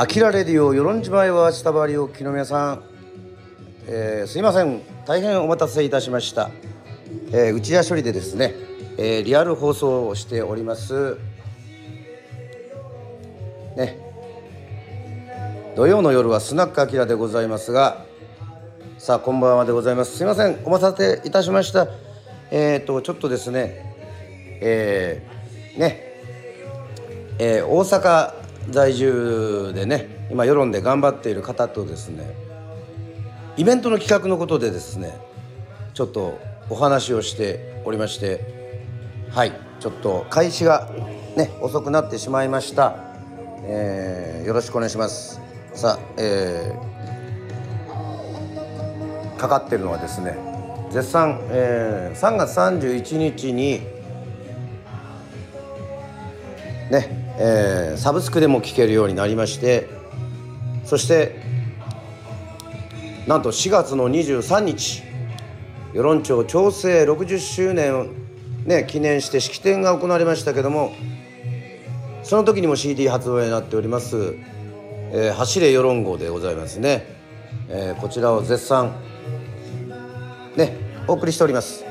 [0.00, 2.82] アキラレディオ、与論島へは下回りおきの皆さん、
[3.86, 6.50] えー、すいません、大変お待たせいたしました。
[7.32, 8.54] えー、内屋処理でですね、
[8.96, 11.18] えー、リアル放送をしております。
[13.76, 13.98] ね、
[15.76, 18.06] 土曜の夜はスナックアキラでございますが、
[18.96, 20.16] さあ、こんばんはでございます。
[20.16, 21.88] すいません、お待たせいたしました。
[22.50, 23.94] えっ、と、ちょっとですね、
[24.62, 32.34] えー、ね、えー、大阪在住でね今世論で頑張っている方とですね
[33.56, 35.18] イベントの企画のことでですね
[35.94, 38.84] ちょっとお話をしておりまして
[39.30, 40.90] はいちょっと開始が
[41.36, 42.96] ね遅くなってしまいました、
[43.62, 45.40] えー、よろしくお願いします。
[45.74, 50.36] さあ、えー、かかってるのはですね
[50.90, 53.80] 絶賛、えー、3月31日に
[56.90, 59.88] ねえー、サブスクでも聴けるようになりまして
[60.84, 61.40] そして
[63.26, 65.02] なんと4月の23日
[65.94, 68.04] 与論町調整60周年を、
[68.66, 70.92] ね、記念して式典が行われましたけども
[72.22, 74.34] その時にも CD 発売になっております
[75.10, 77.06] 「えー、走れ与論号」でございますね、
[77.70, 78.92] えー、こちらを絶賛
[80.56, 80.76] ね
[81.08, 81.86] お送りしております、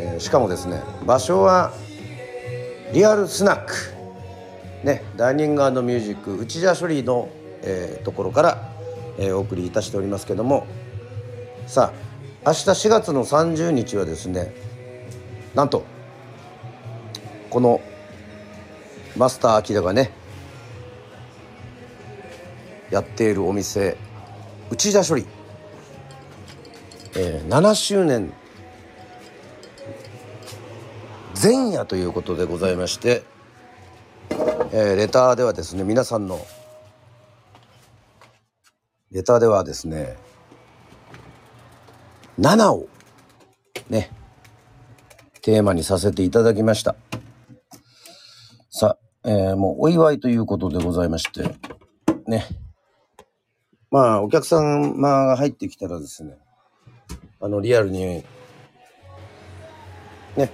[0.00, 1.72] えー、しかもですね場所は
[2.92, 3.99] リアルスナック。
[4.84, 7.28] ね、ダイニングミュージック内田処理の、
[7.62, 8.72] えー、ところから、
[9.18, 10.66] えー、お送りいたしておりますけども
[11.66, 11.92] さ
[12.44, 14.54] あ明日4月の30日はですね
[15.54, 15.84] なんと
[17.50, 17.82] この
[19.16, 20.12] マスターアキラがね
[22.90, 23.98] やっているお店
[24.70, 25.26] 内田処理、
[27.16, 28.32] えー、7周年
[31.40, 33.22] 前夜ということでございまして
[34.72, 36.38] えー、レターではですね皆さんの
[39.10, 40.16] レターではですね
[42.38, 42.88] 7を
[43.88, 44.10] ね
[45.42, 46.94] テーマにさせていただきました。
[48.70, 51.56] さあ、えー、もうお祝いということでございまして
[52.26, 52.46] ね。
[53.90, 54.92] まあお客様
[55.26, 56.38] が入ってきたらですね
[57.40, 58.22] あのリアルに
[60.36, 60.52] ね。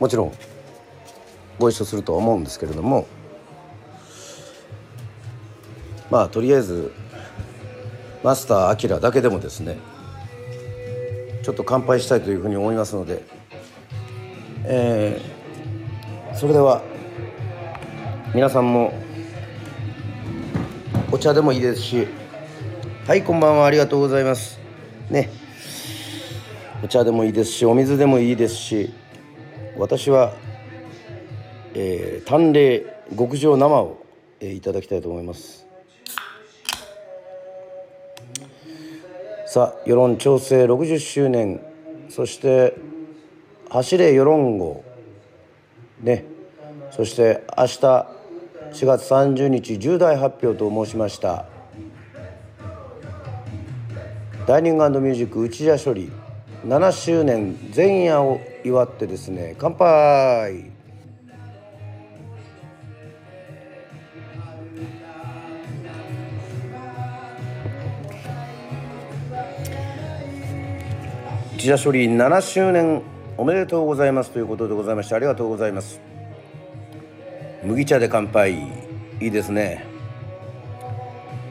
[0.00, 0.32] もちろん
[1.58, 3.06] ご一緒すると思うんですけれども
[6.10, 6.92] まあとりあえず
[8.22, 9.78] マスターアキラだけでもですね
[11.42, 13.22] ちょっと乾杯したいというふうに思いますので、
[14.64, 16.82] えー、それでは
[18.34, 18.92] 皆さんも
[21.12, 22.06] お茶でもいいですし
[23.06, 24.58] はいこんばんはありがとうございます。
[25.10, 25.30] ね。
[26.82, 28.92] お茶でもいいですしお水でもいいですし
[29.78, 30.34] 私は
[31.78, 32.86] えー、淡麗
[33.18, 34.02] 極上生を、
[34.40, 35.66] えー、いただきたいと思います。
[39.46, 41.60] さあ世論調整60周年。
[42.08, 42.74] そして
[43.68, 44.84] 走れ世論号
[46.00, 46.24] ね。
[46.92, 47.76] そして明日
[48.72, 51.44] 4月30日重大発表と申しました。
[54.46, 56.10] ダイニングミュージック内田処理。
[56.64, 60.75] 7周年前夜を祝ってですね乾杯。
[71.66, 73.02] 自社処理7周年
[73.36, 74.30] おめでとうございます。
[74.30, 76.00] ということでございましてありがとうございます。
[77.64, 78.52] 麦茶で乾杯。
[79.20, 79.84] いいですね。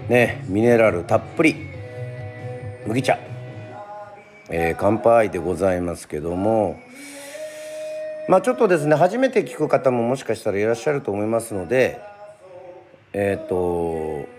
[0.08, 1.58] ねミネラルたっぷり。
[2.88, 3.20] 麦茶、
[4.50, 6.80] えー、乾杯でございますけども。
[8.30, 12.00] まあちょっとですね初めて聞く方ももしかしたらいらっしゃると思いますので
[13.12, 14.30] えっ、ー、と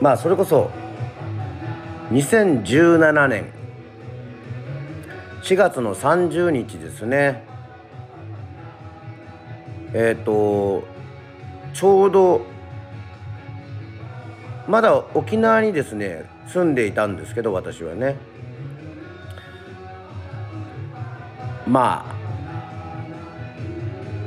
[0.00, 0.70] まあそれこそ
[2.14, 3.46] 2017年。
[5.42, 7.42] 4月の30日ですね。
[9.92, 10.84] えっ、ー、と
[11.72, 12.42] ちょうど
[14.68, 18.14] まだ沖縄にですね住んでいたんですけど私はね。
[21.66, 22.14] まあ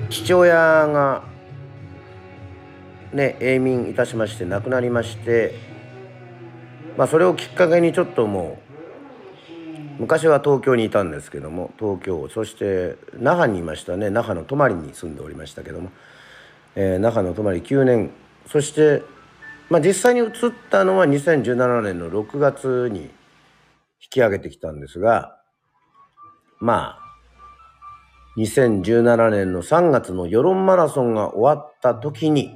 [0.10, 0.52] 父親
[0.88, 1.24] が
[3.14, 5.77] ね永眠いたしまして亡くなりまして
[6.98, 8.58] まあ、それをきっかけにちょっとも
[10.00, 14.10] う昔は東京にいたんですけども東京そして那覇にいましたね。
[14.10, 15.92] 那覇の泊に住んでおりましたけども、
[16.76, 18.12] えー、那覇の泊9年。
[18.48, 19.04] そして、
[19.70, 20.30] まあ、実際に移っ
[20.70, 23.10] たのは2017年の6月に引
[24.10, 25.38] き上げてきたんですが
[26.60, 27.08] まあ
[28.38, 32.56] 2017年の3月の世論マラソンが終わった時に、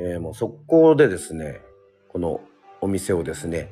[0.00, 1.60] えー、もう速攻でですね、
[2.08, 2.40] この
[2.80, 3.68] お店をですね、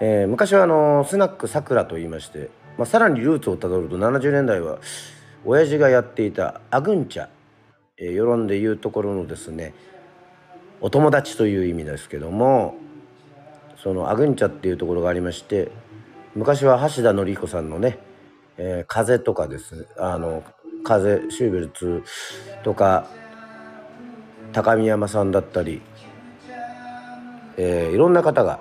[0.00, 4.78] えー、昔はあのスナックさくらと言いまして、まあ、さらにルーツをたどると70年代は
[5.44, 7.28] 親父がやっていたアグン茶、
[7.98, 9.74] えー、世論でいうところのですね
[10.80, 12.76] お友達という意味ですけども
[13.82, 15.70] そのアグン茶っていうところがありまして
[16.34, 17.98] 昔は橋田紀彦さんのね
[18.58, 20.44] えー、風とかですあの
[20.84, 22.04] 風シューベルツ
[22.62, 23.06] とか
[24.52, 25.80] 高見山さんだったり、
[27.56, 28.60] えー、いろんな方が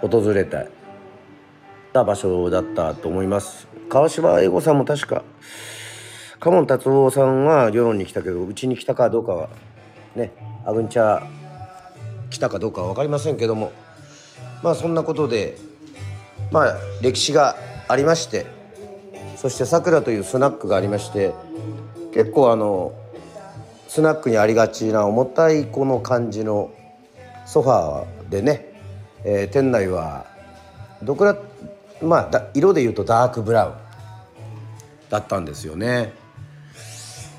[0.00, 0.44] 訪れ
[1.92, 3.68] た場所だったと思います。
[3.88, 5.24] 川島英吾さんも確か
[6.40, 9.48] 嘉門達夫さんは世論に来たけどうちに来たかどうかは
[10.14, 10.32] ね
[10.64, 11.26] アグンチャ
[12.30, 13.72] 来たかどうかは分かりませんけども
[14.62, 15.56] まあそんなことで
[16.52, 17.56] まあ歴史が
[17.88, 18.46] ありまして
[19.36, 21.32] そしてさくらというスナックがありまして
[22.12, 22.92] 結構あの
[23.88, 26.70] スナックにありがちな重たいこの感じの
[27.48, 28.66] ソファーでね、
[29.24, 30.26] えー、店内は
[31.02, 31.34] どくら
[32.02, 33.72] まあ色で言うとダークブラウン
[35.08, 36.12] だったんですよね。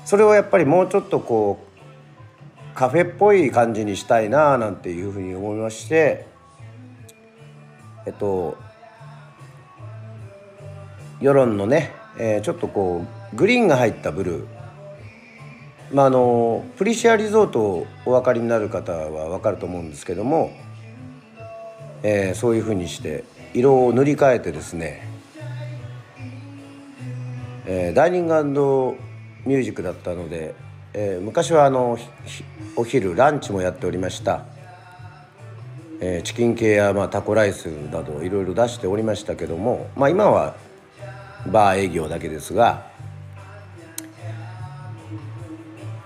[0.04, 6.26] それをやっぱりもうちょっとこうカフェっぽい感じにしたいななんていうふうに思いまして
[8.04, 8.58] えっと
[11.20, 14.59] 世論のね、えー、ちょっとこうグリーンが入ったブルー
[15.92, 20.52] まああのプリシアリゾートをお分かりになる方は分かると思うんですけども、
[22.02, 25.08] えー、そういうふうにして色を塗り替えてですね、
[27.66, 28.96] えー、ダイニング
[29.44, 30.54] ミュージックだったので、
[30.92, 31.98] えー、昔はあの
[32.76, 34.44] お昼ランチもやっておりました、
[36.00, 40.54] えー、チキン系や、まあ、タコライスなどいろいろ出しておりましたけども、まあ、今は
[41.46, 42.89] バー営業だけですが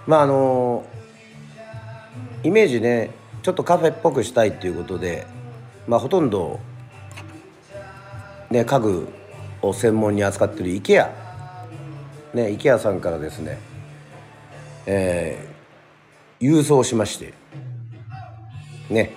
[0.06, 0.85] まああの
[2.43, 3.11] イメージね
[3.43, 5.27] ちょっとカフェっぽくしたいっていうことで
[5.87, 6.61] まあほとんど
[8.51, 9.09] ね家具
[9.62, 11.11] を専門に扱ってる IKEA
[12.35, 13.59] ね IKEA さんからですね
[14.87, 17.33] えー、郵送しまして
[18.91, 19.15] ね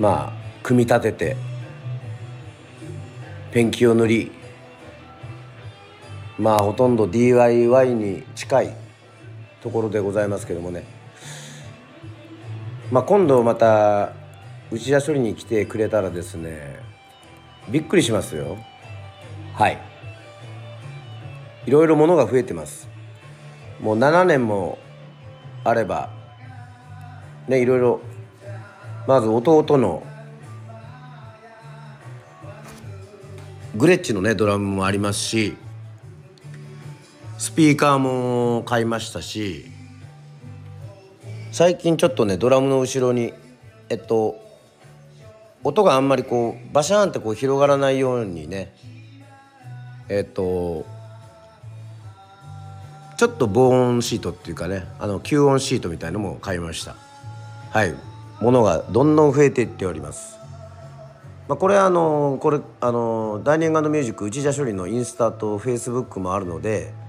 [0.00, 0.32] まあ
[0.64, 1.36] 組み立てて
[3.52, 4.32] ペンキを塗り
[6.38, 8.83] まあほとんど DIY に近い
[9.64, 10.84] ところでございますけどもね。
[12.92, 14.12] まあ今度また
[14.70, 16.80] 内田処理に来てくれたらですね
[17.70, 18.58] びっくりしますよ。
[19.54, 19.80] はい。
[21.64, 22.90] いろいろものが増えてます。
[23.80, 24.78] もう7年も
[25.64, 26.10] あれば
[27.48, 28.00] ねいろいろ
[29.06, 30.02] まず弟の
[33.74, 35.56] グレッチのねドラムもありますし
[37.44, 39.66] スピーカーも買いましたし
[41.52, 43.34] 最近ちょっとねドラムの後ろに
[43.90, 44.42] えっと
[45.62, 48.74] 音があんまりこうバシャーンってこう広がらないようにね
[50.08, 50.86] えっと
[53.18, 56.96] ちょっと防音シートっていうかねあの吸音シートみたいのも買いました。
[57.70, 57.94] はい。
[58.40, 60.38] ものがどんどん増えていっております。
[61.46, 67.03] まあ、これあのこれあのダイニングミュージック内田処理のインスタとフェイスブックもあるので、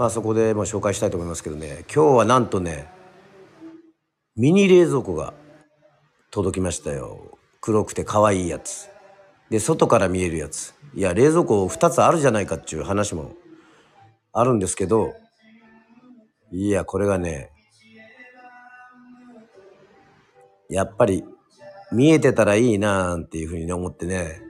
[0.00, 1.84] まあ、そこでも紹介したいと思いますけどね。
[1.94, 2.88] 今日はなんとね
[4.34, 5.34] ミニ冷蔵庫が
[6.30, 7.38] 届きましたよ。
[7.60, 8.88] 黒くて可愛いやつ。
[9.50, 10.74] で外から見えるやつ。
[10.94, 13.34] いや冷蔵庫2つあるじゃないかっていう話も
[14.32, 15.12] あるんですけど
[16.50, 17.50] いやこれがね
[20.70, 21.24] やっぱり
[21.92, 24.40] 見えてたらいいなーっていうふうに思ってね。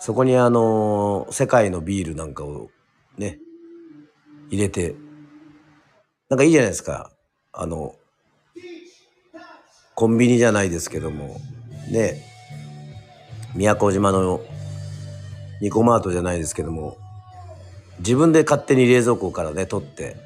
[0.00, 2.68] そこにあの世界のビールなんかを
[3.16, 3.38] ね
[4.50, 4.94] 入れて。
[6.28, 7.10] なんかいいじゃないですか。
[7.52, 7.94] あの
[9.94, 11.40] コンビニじゃないですけども。
[11.90, 12.24] ね
[13.54, 14.40] 宮古島の
[15.60, 16.98] ニコマートじゃないですけども。
[17.98, 20.16] 自分で勝手に冷蔵庫からね取って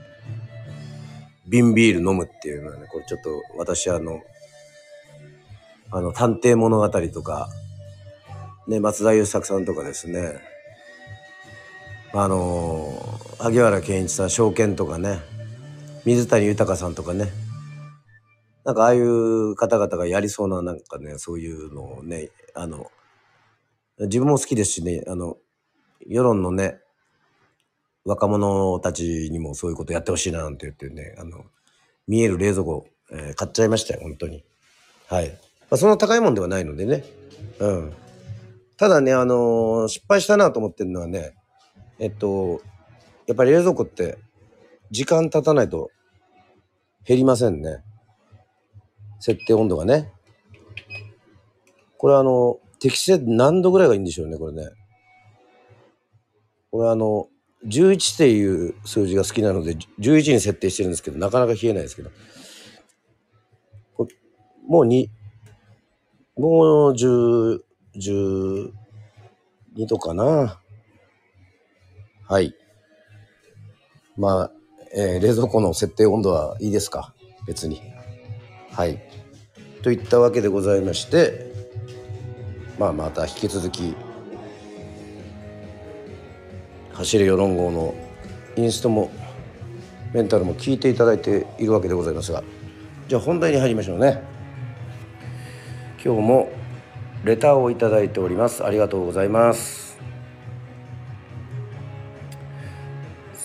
[1.49, 4.21] 瓶ビール飲むっていうのはねこれちょっと私あの
[5.97, 7.49] あの、探偵物語とか、
[8.67, 10.41] ね、松田優作さんとかですね、
[12.13, 12.93] あの
[13.45, 15.21] 萩原健一さん、証券とかね、
[16.07, 17.31] 水谷豊さんとかね、
[18.65, 22.91] なんかああいう方々がやりそうな、なんかね、そういうのをね、あの、
[23.99, 25.37] 自分も好きですしね、あの、
[26.07, 26.81] 世論のね、
[28.07, 31.45] 若者たちにもそういうことやってほしいななんて言ってね、あの、
[32.09, 34.43] 見える冷蔵庫、えー、買っちゃいましたよ、本当に。
[35.09, 35.29] はい。
[35.29, 35.37] ま
[35.73, 37.05] あ、そんな高いもんではないのでね。
[37.59, 37.93] うん。
[38.79, 41.35] ただね、あのー失敗したなと思ってるのはね、
[41.99, 42.63] えっと、
[43.27, 44.19] やっぱり冷蔵庫って
[44.91, 45.91] 時間経たないと
[47.05, 47.83] 減りませんね。
[49.21, 50.13] 設定温度がね。
[51.97, 54.69] これあの、適正何度ぐらいがいいんでしょうね、これね。
[56.71, 57.29] これあの、
[57.67, 62.11] 11っていう数字が好きなので、11に設定してるんですけど、なかなか冷えないですけど。
[64.67, 65.09] もう2、
[66.37, 67.61] もう10、
[67.97, 68.73] 12
[69.87, 70.61] 度かな。
[72.27, 72.55] はい。
[74.17, 74.51] まあ、
[74.95, 77.15] えー冷蔵庫の設定温度はいいですか？
[77.47, 77.83] 別に。
[78.71, 79.01] はい。
[79.83, 81.53] といったわけでございまして、
[82.79, 83.95] まあまた引き続き、
[86.93, 87.95] 走れよ論号の
[88.57, 89.11] インストも
[90.13, 92.43] メンタルも聞いていただいているわけでございますが、
[93.09, 94.23] じゃあ本題に入りましょうね。
[96.05, 96.49] 今日も
[97.25, 98.65] レターをいいております。
[98.65, 99.84] ありがとうございます。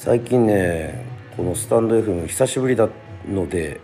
[0.01, 1.03] 最近ね、
[1.36, 2.88] このスタンド FM 久しぶりだ
[3.27, 3.82] ので、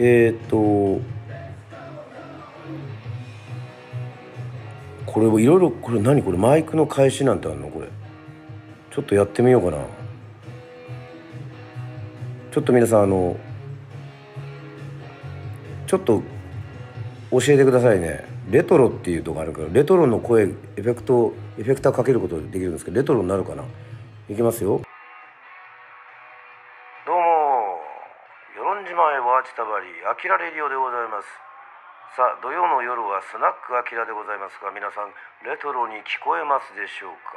[0.00, 1.00] えっ、と、
[5.06, 6.20] これをいろいろ、これ何？
[6.20, 7.68] これマイクの返しなんてあるの？
[7.68, 7.86] これ。
[8.90, 9.84] ちょっとやってみようかな。
[12.50, 13.36] ちょっと皆さん、あの、
[15.86, 16.24] ちょっと
[17.30, 18.27] 教えてくださいね。
[18.48, 20.46] レトロっていうとこあるから、レトロの声、エ
[20.80, 23.60] フェクト、エフェクターかけることできるんですけど、レトロになるかな？
[24.24, 24.80] いきますよ。
[27.04, 27.84] どうも、
[28.56, 31.28] 与論島へワーチタバリ、アキラレディオでございます。
[32.16, 35.12] さあ、土曜の夜はスナックアキラでございますが、皆さん、
[35.44, 37.36] レトロに聞こえますでしょうか？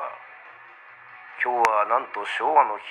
[1.43, 2.87] 今日はなんと昭和の日、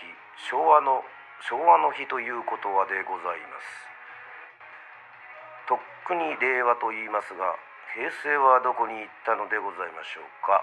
[0.52, 1.00] 昭和の、
[1.48, 5.72] 昭和の日ということはでございます。
[5.72, 7.56] とっくに令和と言いますが
[7.94, 10.62] 平成はどこに行ったのでございましょうか？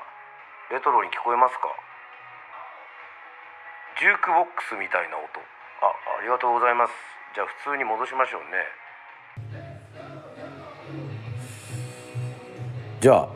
[0.71, 1.67] レトロに聞こえますか？
[3.99, 5.27] ジュークボックスみたいな音。
[5.83, 6.93] あありがとうございます。
[7.35, 8.63] じゃあ普通に戻しましょうね。
[13.01, 13.29] じゃあ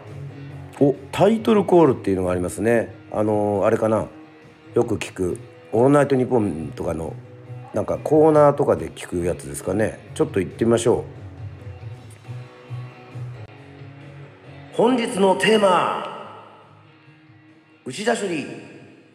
[0.80, 2.96] おタイトルコールっていうのがありますね。
[3.12, 4.08] あのーあれかな？
[4.74, 5.38] よく聞く
[5.76, 7.14] 「オールナイトニッポン」とかの
[7.74, 10.00] なんかコーナーとかで聞くやつですかね。
[10.16, 11.21] ちょっと行ってみましょう。
[14.82, 16.58] 本日のテーマ
[17.86, 18.48] 内田処理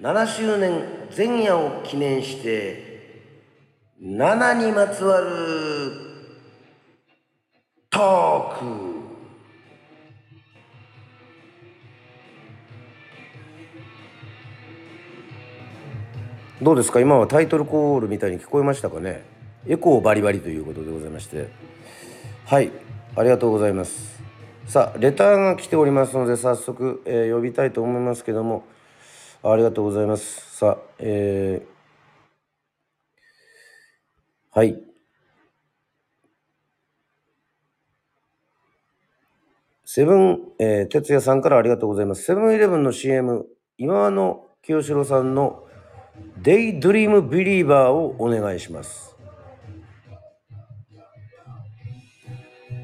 [0.01, 0.81] 7周年
[1.17, 3.25] 前夜を記念して
[4.01, 5.27] 7にまつわる
[7.91, 8.65] トーク。
[16.63, 17.01] どうですか？
[17.01, 19.25] 今はタイトルコールみたいに聞こえましたかね？
[19.67, 21.49] エコーバリバリということでございまして。
[22.45, 22.71] はい
[23.17, 24.16] ありがとうございます。
[24.67, 28.65] さあレターが来ておりますので早速、えー呼びたいと思いますけども
[29.43, 31.77] ありがとうございますさあえー
[34.59, 34.87] はい
[39.85, 42.23] セブン、えー、哲也さんからありがとうございます。
[42.25, 43.47] セブンイレブンの CM、
[43.79, 45.65] 今野清志郎さんの
[46.43, 49.16] デイドリームビリーバーをお願いします。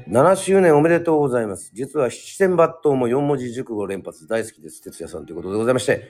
[0.07, 1.71] 7周年おめでとうございます。
[1.73, 4.81] 実は七点抜刀も4文字熟語連発大好きです。
[4.81, 6.09] 哲也さんということでございまして、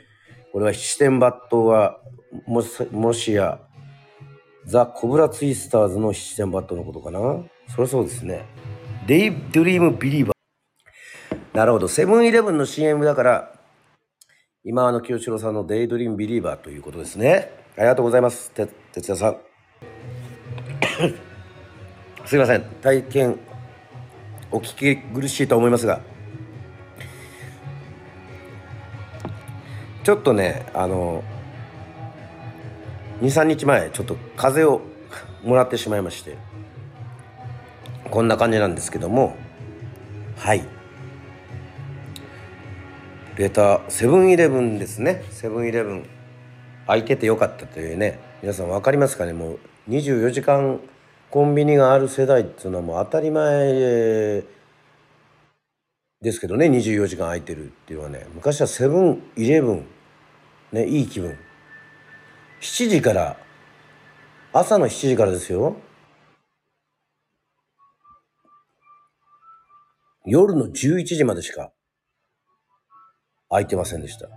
[0.51, 1.99] これは七点抜刀は
[2.47, 3.59] もしもしや
[4.65, 7.19] ザ・コブラツイスターズの七点抜刀のことかな？
[7.69, 8.45] そりゃそうですね。
[9.05, 11.57] デイドリームビリーバー。
[11.57, 11.87] なるほど。
[11.87, 13.53] セブンイレブンの CM だから、
[14.63, 17.51] 今あの清志郎さんのデイドリームビリーバーということですね。
[17.77, 18.51] ありがとうございます。
[18.51, 19.37] 哲也さん。
[22.25, 22.63] すいません。
[22.81, 23.37] 大変
[24.53, 25.99] お聞き苦しいと思いますが、
[30.03, 31.23] ちょっとね、あの、
[33.21, 34.87] 2、3日前、ちょっと風邪を
[35.43, 36.37] もらってしまいまして、
[38.11, 39.35] こんな感じなんですけども、
[40.37, 40.63] はい。
[43.37, 45.23] レター、セブンイレブンですね。
[45.31, 46.05] セブンイレブン。
[46.85, 48.19] 空いててよかったというね。
[48.43, 49.33] 皆さん分かりますかね？
[49.33, 50.79] もう24時間
[51.33, 54.43] コンビニがある世代っていうのはもう当たり前
[56.21, 56.67] ですけどね。
[56.67, 58.27] 24時間空いてるっていうのはね。
[58.35, 59.87] 昔はセブンイレブン。
[60.71, 61.35] ね、いい気分。
[62.61, 63.35] 7時から、
[64.51, 65.75] 朝の7時からですよ。
[70.27, 71.71] 夜の11時までしか
[73.49, 74.29] 空いてませんでした。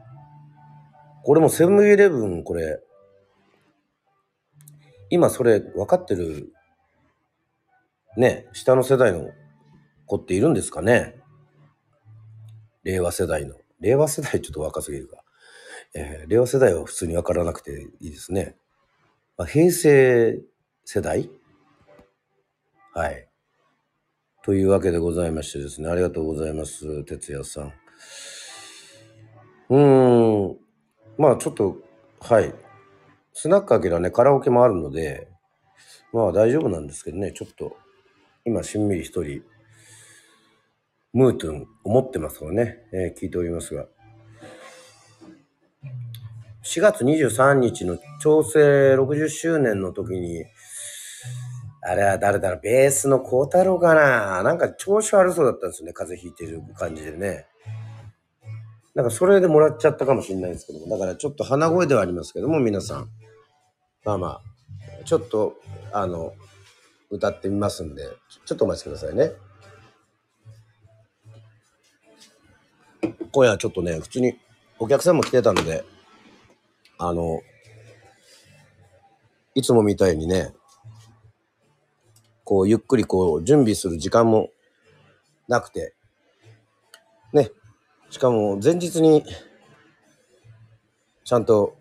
[1.24, 2.80] これもセブンイレブン、これ、
[5.10, 6.54] 今それ分かってる、
[8.16, 9.30] ね、下の世代の
[10.06, 11.16] 子っているんですかね？
[12.84, 13.56] 令和世代の。
[13.80, 15.22] 令和世代ちょっと若すぎるか。
[15.94, 18.56] えー、令和世代は普通にわからなくていいですね。
[19.36, 20.40] まあ、平成
[20.84, 21.30] 世代？
[22.94, 23.28] はい。
[24.42, 27.72] というわけでございましてですね、ありがとうございます、哲也さん。
[29.68, 30.56] うーん、
[31.18, 31.76] まあちょっと、
[32.20, 32.54] はい。
[33.34, 35.28] スナック開けらね、カラオケもあるので、
[36.12, 37.76] まあ大丈夫なんですけどね、ちょっと、
[38.46, 39.42] 今しんみり一人、
[41.12, 43.86] ムートゥン思ってますからね、えー、聞いておりますが。
[46.62, 50.44] 4月23日の調整60周年の時に、
[51.82, 57.46] あれは誰だろう、ベースの孝太郎かななんか調子悪そうだったんですよね、風邪ひいてる感じでね。
[58.94, 63.10] なんかそれでもらっちゃったかもしれないですけども、だからちょっと鼻声ではありますけども、皆さん。
[64.04, 65.56] まあまあ、ちょっと、
[65.92, 66.32] あの、
[67.10, 68.02] 歌ってみますんで、
[68.44, 69.32] ちょっとお待ちくださいね。
[73.32, 74.38] 今夜はちょっとね、普通に
[74.78, 75.84] お客さんも来てたので、
[76.98, 77.40] あの、
[79.54, 80.54] いつもみたいにね、
[82.44, 84.50] こう、ゆっくりこう、準備する時間も
[85.48, 85.94] なくて、
[87.32, 87.50] ね、
[88.10, 89.24] しかも前日に、
[91.24, 91.76] ちゃんと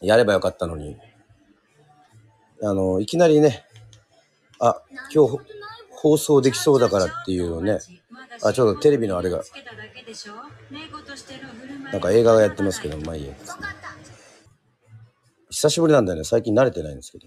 [0.00, 0.96] やればよかったのに、
[2.62, 3.64] あの、いきなりね、
[4.64, 4.80] あ、
[5.12, 5.38] 今日
[5.90, 7.80] 放送できそうだからっていうのね、
[8.44, 9.42] あ、ちょっとテレビのあれが、
[11.90, 13.34] なんか映画がやってますけど、まあいいや。
[15.50, 16.24] 久しぶりなんだよね。
[16.24, 17.26] 最近慣れてないんですけど。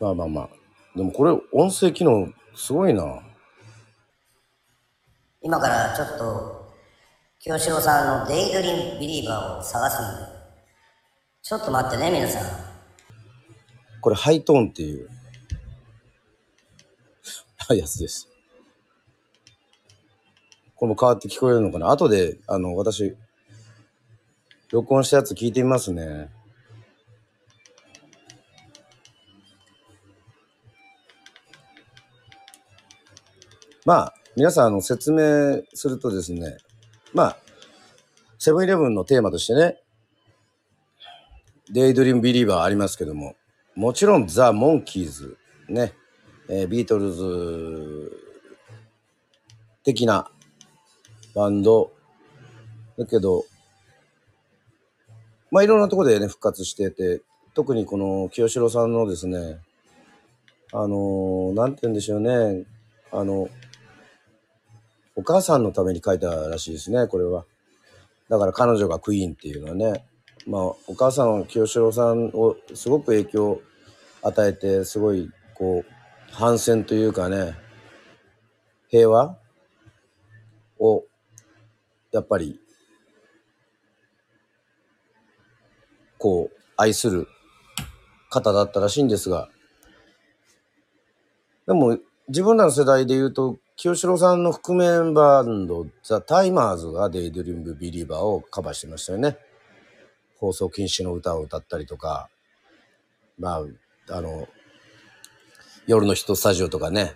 [0.00, 0.48] まあまあまあ。
[0.96, 3.22] でもこれ、音声機能、すごいな。
[5.42, 6.74] 今からちょっと、
[7.38, 10.36] 清志郎さんのデイドリームビリーバーを探すんで。
[11.42, 12.46] ちょっと待ってね、皆さん。
[14.00, 15.08] これ、ハイトーンっていう、
[17.74, 18.28] やつです。
[20.74, 21.90] これも変わって聞こえるのかな？
[21.90, 23.16] 後で、あの、私、
[24.70, 26.30] 録音したやつ聞いてみますね。
[33.84, 36.58] まあ、皆さん、あの、説明するとですね、
[37.14, 37.38] まあ、
[38.38, 39.80] セブンイレブンのテーマとしてね、
[41.70, 43.34] デイドリームビリーバーありますけども、
[43.74, 45.94] もちろんザ・モンキーズ、ね、
[46.48, 48.12] えー、ビートルズ
[49.84, 50.30] 的な
[51.34, 51.92] バンド、
[52.98, 53.44] だけど、
[55.50, 57.20] まあいろんなとこでね、復活してて、
[57.54, 59.58] 特にこの清志郎さんのですね、
[60.72, 62.64] あのー、なんて言うんでしょうね、
[63.12, 63.48] あの、
[65.14, 67.44] お母さんのために書いたらしいですね、これは。
[68.28, 70.04] だから彼女がクイーンっていうのはね、
[70.46, 73.62] まあ、お母さんは、清志郎さんをすごく影響を
[74.22, 75.95] 与えて、すごい、こう、
[76.38, 77.54] 反戦というかね、
[78.88, 79.38] 平和
[80.78, 81.02] を、
[82.12, 82.60] やっぱり、
[86.18, 87.26] こう、愛する
[88.28, 89.48] 方だったらしいんですが、
[91.66, 91.96] でも、
[92.28, 99.38] 自分らの世代で言うと、清志郎さんの覆面バンド、ザ・タイマーズがデイドリーム・ビリーバーをカバーしてましたよね。
[100.36, 102.28] 放送禁止の歌を歌ったりとか、
[103.38, 103.62] ま
[104.10, 104.46] あ、あの、
[105.86, 107.14] 夜のヒットスタジオとかね、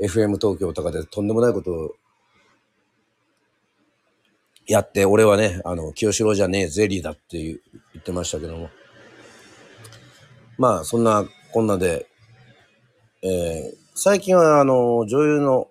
[0.00, 1.94] FM 東京とかでとんでもないことを
[4.66, 7.58] やって、俺はね、あの、清志郎じゃねえ、ゼリーだって言
[7.98, 8.70] ってましたけども。
[10.58, 12.06] まあ、そんなこんなで、
[13.22, 15.68] えー、最近はあの女優の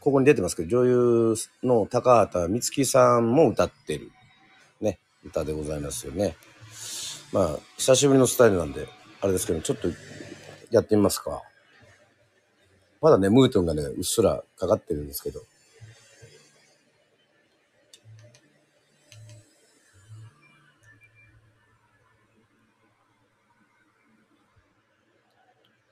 [0.00, 4.10] ここに出てますけど女優の高畑充希さんも歌ってる
[4.80, 6.36] ね歌でございますよね
[7.32, 8.88] まあ久しぶりのスタイルなんで
[9.20, 9.88] あれですけどちょっと
[10.70, 11.42] やってみますか
[13.00, 15.40] まだねムートンがねうっすらかかってるんですけど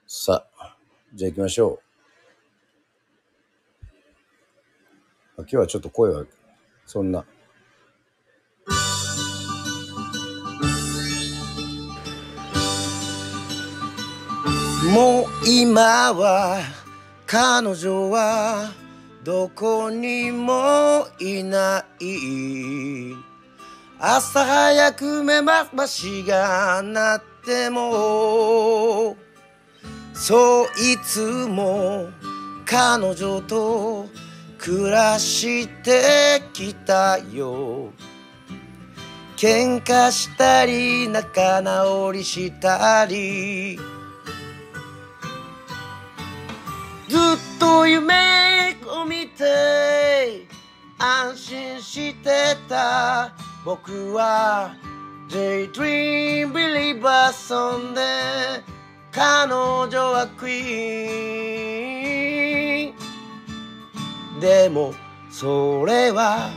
[0.06, 0.76] さあ
[1.14, 1.86] じゃあ行きましょう。
[5.38, 6.24] 今日はちょっと声は
[6.86, 7.24] そんな。
[14.96, 16.62] もう今は
[17.26, 18.72] 彼女は
[19.22, 23.14] どこにもいない
[23.98, 29.18] 朝早く目覚ましが鳴っても
[30.14, 32.08] そいつも
[32.64, 34.06] 彼女と
[34.56, 37.92] 暮らしてきたよ
[39.36, 43.78] 喧嘩したり仲直りしたり
[47.08, 47.20] ずっ
[47.60, 50.46] と夢を見て
[50.98, 53.32] 安心してた
[53.64, 54.74] 僕は
[55.28, 58.00] Daydream Believer ソンで
[59.12, 62.92] 彼女はクイー
[64.36, 64.40] ン。
[64.40, 64.92] でも
[65.30, 66.50] それは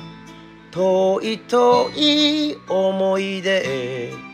[0.71, 4.28] 遠い遠い思い出。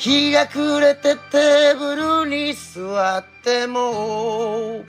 [0.00, 4.82] 日が暮れてテーブルに座っても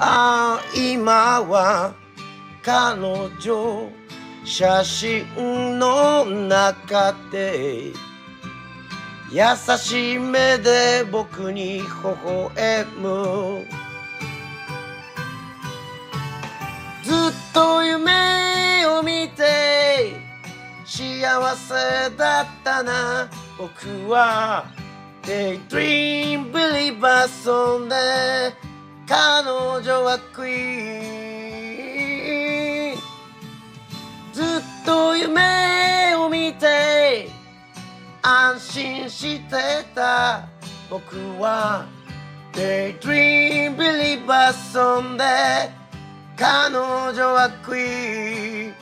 [0.00, 1.94] ああ今は
[2.64, 2.98] 彼
[3.38, 3.88] 女
[4.44, 7.92] 写真の中で
[9.30, 9.42] 優
[9.78, 13.64] しい目で僕に微笑む。
[17.04, 20.14] ずっと夢を見て
[20.84, 23.28] 幸せだったな。
[23.56, 24.66] 僕は
[25.22, 27.94] Daydream Believer ソンで
[29.06, 31.34] 彼女はクイー
[32.94, 32.96] ン
[34.32, 34.44] ずっ
[34.84, 37.28] と夢を見て
[38.22, 40.48] 安心してた。
[40.90, 41.86] 僕は
[42.52, 45.24] Daydream Believer ソンで
[46.36, 48.74] 彼女はクイーン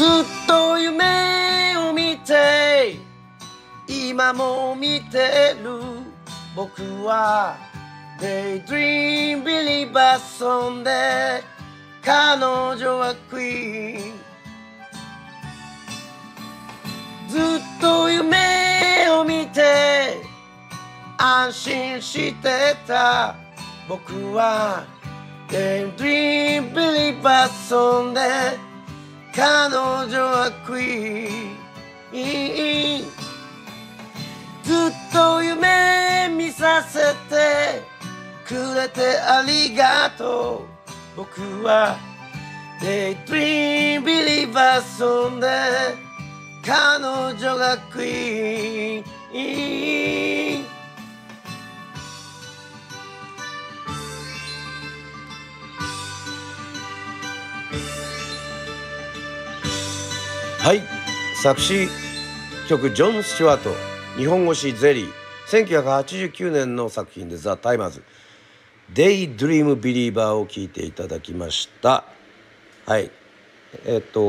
[0.00, 0.08] ずっ
[0.46, 2.96] と夢を見て
[3.86, 5.78] 今も見てる。
[6.56, 7.54] 僕は
[8.18, 11.42] Daydream Believer ソンで
[12.02, 14.12] 彼女はクイーン。
[17.28, 17.40] ずっ
[17.78, 20.16] と夢を見て
[21.18, 23.34] 安心してた。
[23.86, 24.82] 僕は
[25.50, 28.69] Daydream Believer ソンで
[29.34, 33.04] 彼女はクイーン。
[34.64, 37.82] ずっと夢見させて
[38.44, 40.66] くれてありがと
[41.16, 41.16] う。
[41.16, 41.96] 僕は
[42.80, 45.46] Daydream Believer ソンで
[46.64, 50.79] 彼女がクイーン。
[60.62, 60.82] はい。
[61.42, 61.88] 作詞
[62.68, 63.70] 曲ジョン・スチュワート。
[64.18, 65.10] 日本語詞ゼリー。
[65.48, 68.02] 1989年の作品で「ザ・タイマーズ」
[68.92, 72.04] 「デイ・ドリーム・ビリーバー」を聴いていただきました。
[72.84, 73.10] はい。
[73.86, 74.20] えっと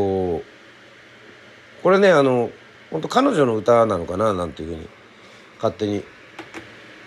[1.83, 2.49] これねあの
[2.91, 4.33] 本当彼女の歌なのかな？
[4.33, 4.87] なんていうふうに
[5.57, 6.01] 勝手に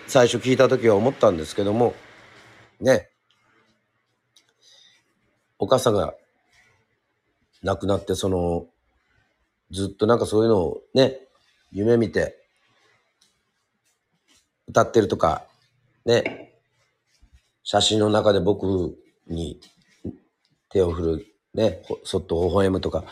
[0.05, 1.95] 最初聞いた時は思ったんですけども。
[2.79, 3.09] ね。
[5.57, 6.13] お母さんが
[7.63, 8.67] 亡くなってその
[9.71, 11.19] ずっとなんかそういうのをね
[11.71, 12.37] 夢見て
[14.67, 15.45] 歌ってるとか
[16.05, 16.53] ね
[17.63, 18.97] 写真の中で僕
[19.27, 19.59] に
[20.69, 23.03] 手を振るねそっと微笑むとか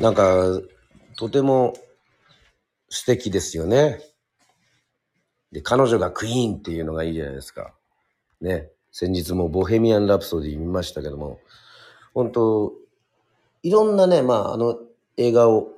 [0.00, 0.60] なんか
[1.16, 1.74] とても
[2.88, 4.00] 素敵ですよね。
[5.52, 7.74] で彼女がクイーンっていうのがいいじゃないですか。
[8.40, 11.38] ね先日もボヘミアン・ラプソディ見ましたけども
[12.14, 12.72] 本当
[13.62, 14.78] いろんなねまああの
[15.18, 15.68] 映画を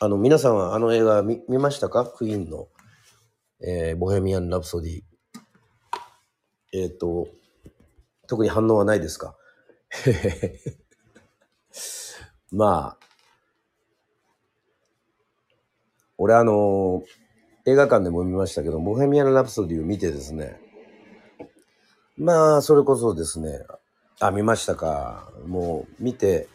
[0.00, 2.04] あの皆さんはあの映画見ましたか？
[2.04, 2.68] クイーンの、
[3.60, 5.00] えーボヘミアン・ラプソディ
[6.72, 7.28] えっ、と
[8.26, 9.36] 特に反応はないですか？
[12.52, 13.06] まあ。
[16.18, 17.02] 俺あの
[17.66, 20.58] 映画館でも見ましたけど、ボヘミアン・ラプソディを見てですね、
[22.16, 23.60] まあ、それこそですね、
[24.18, 25.30] あ、見ましたか？
[25.46, 26.48] もう見て、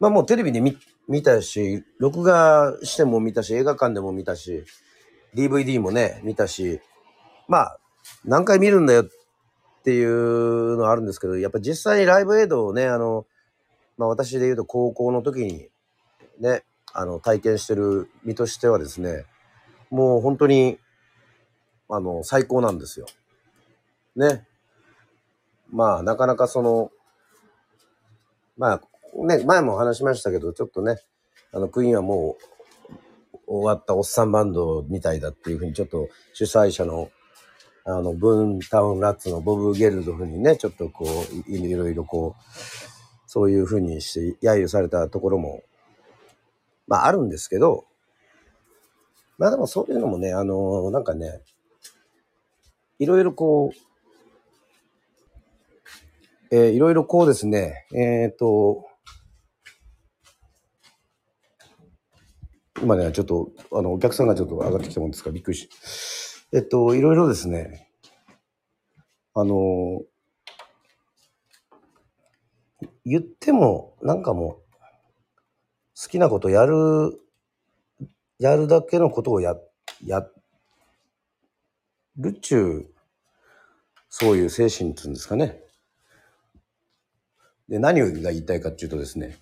[0.00, 0.76] まあもうテレビで見
[1.08, 4.64] 見たし、録画しても見たし、映画館でも見たし、
[5.34, 6.80] DVD もね、見たし、
[7.48, 7.78] まあ、
[8.24, 9.08] 何回見るんだよっ
[9.84, 13.26] ていうのはあるんですけど、やっぱ実際にライブ映像をね、あの、
[13.96, 15.68] まあ私で言うと高校の時に
[16.40, 19.24] ね、あの、体験してる身としてはですね、
[19.90, 20.78] もう本当に、
[21.88, 23.06] あの、最高なんですよ。
[24.14, 24.46] ね。
[25.70, 26.90] まあ、なかなかその、
[28.56, 28.82] まあ、
[29.14, 30.96] ね、前も話しましたけど、ちょっとね、
[31.52, 37.10] あの、クイーンはもう、終わったおっさんバンドみたいだっていうふうに、ちょっと主催者の、
[37.84, 41.06] あの、ブーンタウンラッツのボブ・ゲルドフにね、ちょっとこ
[41.48, 42.42] う、いいろいろこう、
[43.26, 45.62] そういうふうにして、揶揄されたところも、
[46.86, 47.84] まあ、あるんですけど、
[49.38, 51.40] まあでもそういうのもね、あのなんかね、
[52.98, 53.76] いろいろこう、
[56.50, 58.87] えーいろいろこうですね、えっ、と、
[62.82, 65.68] 今ね、ちょっと、あの、お客さんがちょっと上がってきたもんですから、びっくりし。
[66.52, 67.90] えっと、いろいろですね、
[69.34, 70.02] あの、
[73.04, 74.68] 言っても、なんかもう、
[76.00, 77.20] 好きなことやる、
[78.38, 79.56] やるだけのことをや、
[80.04, 80.26] や
[82.16, 82.94] るっちゅう、
[84.08, 85.60] そういう精神っていうんですかね。
[87.68, 89.36] で、何が言いたいかっていうとですね、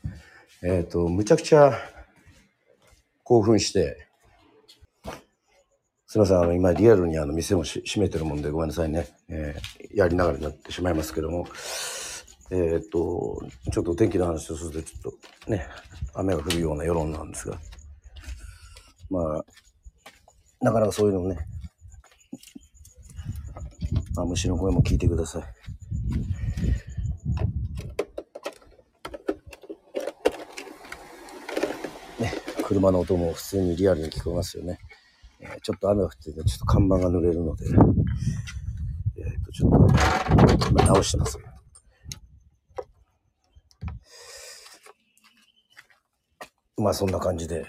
[0.62, 1.78] えっ、と、むちゃくちゃ
[3.26, 4.08] 興奮して、
[6.06, 9.08] すいません、あの、今リアルにあの、店も閉めてるもんでごめんなさいね。
[9.28, 11.48] えーやりながらになってしまいますけども、
[12.50, 13.40] えっ、と、
[13.72, 15.12] ちょっと天気の話をすると、ちょっ
[15.46, 15.66] とね、
[16.12, 17.58] 雨が降るような世論なんですが、
[19.08, 19.44] まあ、
[20.60, 21.38] なかなかそういうのもね、
[24.14, 25.42] まあ、虫の声も聞いてください。
[32.22, 32.32] ね、
[32.66, 34.80] 車の音も普通にリアルに聞こえますよね。
[35.38, 39.70] えーちょっと雨が降ってて、ちょっと看板が濡れるので、えー、と、ちょっ
[40.58, 41.38] と、今直してます。
[46.76, 47.64] まあそんな感じで。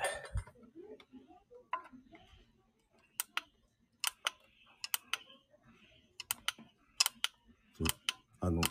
[8.39, 8.61] あの、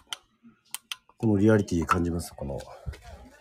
[1.18, 2.34] このリアリティ感じます？
[2.34, 2.58] この、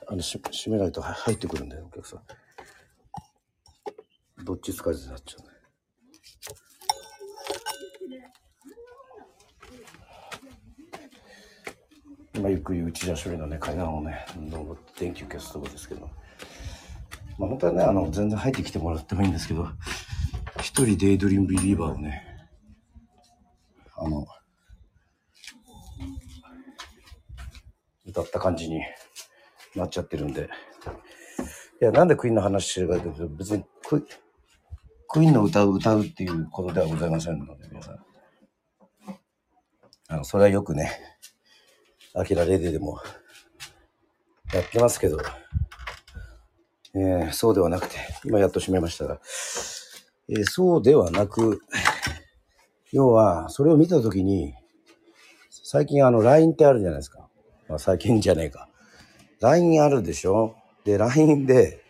[0.07, 2.21] あの、し閉めないとは入ってくるんだよ、お客さん。
[4.45, 5.55] どっちつかずになっちゃうね。
[12.35, 16.07] 今ゆっくり内田処理のね、階段をね、どうも電気を消すとこですけど。
[17.39, 19.67] まあ本当はね、あの、全然入ってきてもらってもいいんですけど、
[20.59, 22.23] 一人デイドリームビリーバーをね、
[23.95, 24.27] あの、
[28.05, 28.79] 歌った感じに
[29.75, 30.49] なっちゃってるんで。
[31.81, 34.24] いや、なんでクイーンの話してるかというと、別にクイーン
[35.07, 37.99] クイーンの歌を歌うっていうことではございませんので、皆さん。
[40.07, 40.91] あの、それはよくね、
[42.13, 42.99] アキラレディでも
[44.53, 45.19] やってますけど、
[46.93, 49.19] えーそうではなくて、今やっと閉めましたが、
[50.29, 51.61] えーそうではなく、
[52.91, 54.53] 要は、それを見たときに、
[55.49, 57.27] 最近あの、LINE ってあるじゃないですか。
[57.67, 58.69] まあ、最近じゃねえか。
[59.41, 60.55] LINE あるでしょ？
[60.85, 61.83] で、LINE で、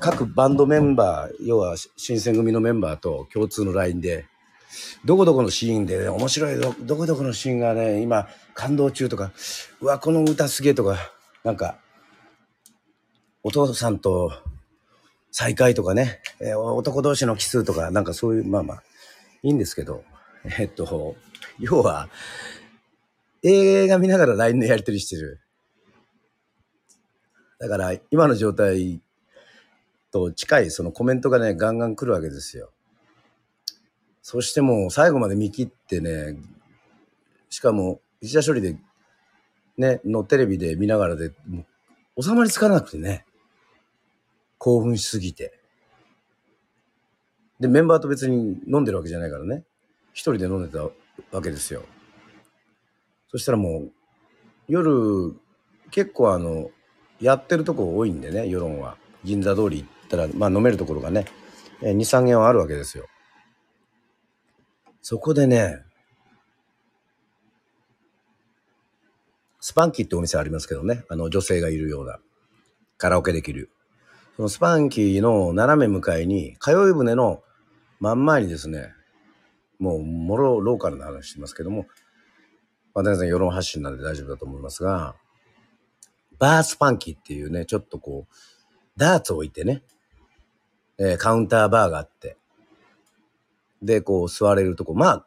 [0.00, 4.26] 各バンドメンバー、要は新選組のメンバーと共通の LINE で、
[5.04, 9.32] どこどこのシーンで、ね、面白いど、どこどこのシーンがね、今感動中とか、
[9.80, 10.96] うわ、この歌すげえとか、
[11.44, 11.78] なんか、
[13.42, 14.32] お父さんと
[15.30, 18.82] 再会とかね、えー男同士のキスとか、なんかそういう、まあまあ、
[19.42, 20.04] いいんですけど、
[20.58, 21.16] えっと、
[21.58, 22.08] 要は、
[23.42, 25.40] 映画見ながら LINE のやり取りしてる。
[27.58, 29.00] だから、今の状態
[30.16, 32.70] と近いそのコメントがね、ガンガン来るわけですよ。
[34.22, 36.36] そしてもう最後まで見切ってね、
[37.50, 38.76] しかも、一田処理で、
[39.76, 41.64] ね、のテレビで見ながらで、も
[42.20, 43.26] 収まりつかなくてね、
[44.58, 45.60] 興奮しすぎて。
[47.60, 49.64] で、メンバーと別に飲んでるわけじゃないからね、
[50.12, 51.82] 一人で飲んでたわけですよ。
[53.28, 53.92] そしたらもう、
[54.66, 55.34] 夜、
[55.90, 56.70] 結構あの、
[57.20, 58.96] やってるとこ多いんでね、世論は。
[59.24, 61.26] 銀座通り行ったら、まあ飲めるところがね、
[61.82, 63.06] え2、3軒はあるわけですよ。
[65.02, 65.84] そこでね、
[69.60, 72.18] スパンキーってお店ありますけどね、あの女性がいるような、
[72.98, 73.70] カラオケできる。
[74.36, 77.42] そのスパンキーの斜め向かいに、通い船の
[78.00, 78.92] 真ん前にですね、
[79.78, 81.86] もう、もろローカルな話してますけども、
[82.94, 85.16] まあ、全然世論発信なんで大丈夫だと思いますが、
[86.38, 88.34] バースパンキーっていうね、ちょっとこう、
[88.96, 89.82] ダーツを置いてね、
[90.98, 92.36] えーカウンターバーがあって、
[93.82, 95.26] で、こう座れるとこ、まあ、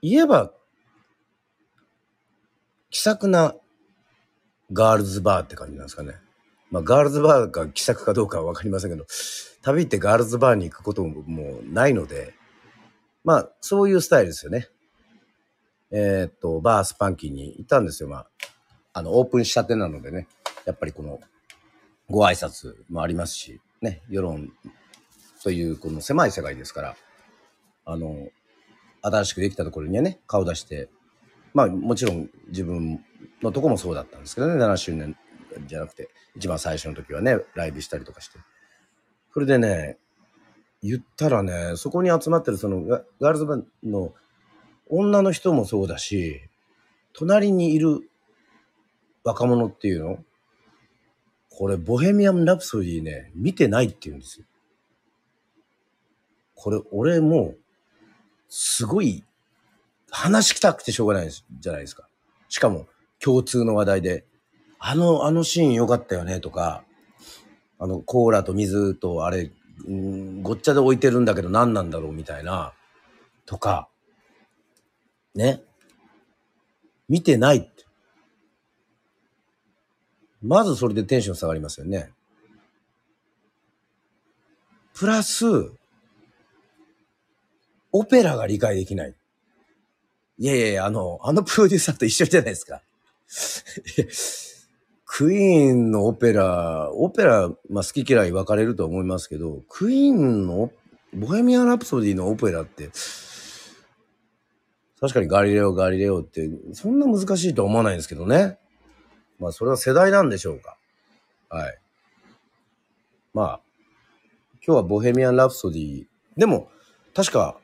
[0.00, 0.52] 言えば、
[2.90, 3.54] 気さくな
[4.72, 6.14] ガールズバーって感じなんですかね。
[6.70, 9.06] まあ、ガールズバーが気さくかどうかはわかりませんけど、
[9.62, 12.34] 旅ってガールズバーに行くことももうないので、
[13.24, 14.68] まあ、そういうスタイルですよね。
[15.90, 18.08] えーっと、バースパンキーに行ったんですよ。
[18.08, 18.26] まあ、
[18.94, 20.26] あの、オープンしたてなのでね、
[20.64, 21.20] やっぱりこの、
[22.10, 24.52] ご挨拶もありますし、ね、世論
[25.42, 26.96] というこの狭い世界ですから、
[27.84, 28.28] あの、
[29.02, 30.88] 新しくできたところにはね、顔出して、
[31.54, 33.04] まあもちろん自分
[33.42, 35.16] のとこもそうだったんですけどね、7周年
[35.66, 38.38] じゃなくて、一番最初の時はね、ライブしたりとかして。
[39.32, 39.98] それでね、
[40.82, 44.14] 言ったらね、そこに集まってるそのガールズバンドの
[44.88, 46.40] 女の人もそうだし、
[47.12, 48.10] 隣にいる
[49.24, 50.18] 若者っていうの
[51.50, 54.46] これ、ボヘミアン・ラプソディね、見てないって言うんですよ。
[56.62, 57.56] これ、俺も、
[58.48, 59.24] すごい、
[60.12, 62.06] 話したくてしょうがないじゃないですか。
[62.48, 62.86] しかも、
[63.18, 64.24] 共通の話題で、
[64.78, 66.84] あの、あのシーン良かったよね、とか、
[67.80, 69.50] あの、コーラと水と、あれ、
[69.88, 72.72] うんごっちゃで置いてるんだけど何なんだろう、みたいな、
[73.44, 73.88] とか、
[75.34, 75.64] ね。
[77.08, 77.86] 見てないって。
[80.40, 82.12] まずそれでテンション下がりますよね。
[84.94, 85.72] プラス、
[87.92, 89.14] オペラが理解できない。
[90.38, 92.82] いやいやいや、あの、あのプロデューサーと一緒じゃないですか。
[95.04, 100.72] クイーンのオペラ、オペラ、まあ好き嫌い分かれると思いますけど、クイーンの
[101.12, 102.90] ボヘミアン・ラプソディのオペラって、
[105.00, 108.58] 確かにガリレオ、ガリレオって、そんな難しいとは思わないんですけどね。
[109.38, 110.78] まあそれは世代なんでしょうか。
[111.50, 111.78] はい。
[113.34, 113.60] まあ、
[114.66, 116.06] 今日はボヘミアン・ラプソディ。
[116.36, 116.70] でも、
[117.14, 117.58] 確か、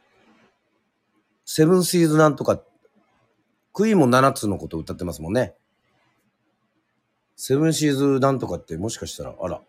[1.50, 2.62] セブンシーズなんとか、
[3.72, 5.54] クイーンも7つのこと歌ってますもんね。
[7.36, 9.62] セブンシーズなんとかってもしかしたら、あら、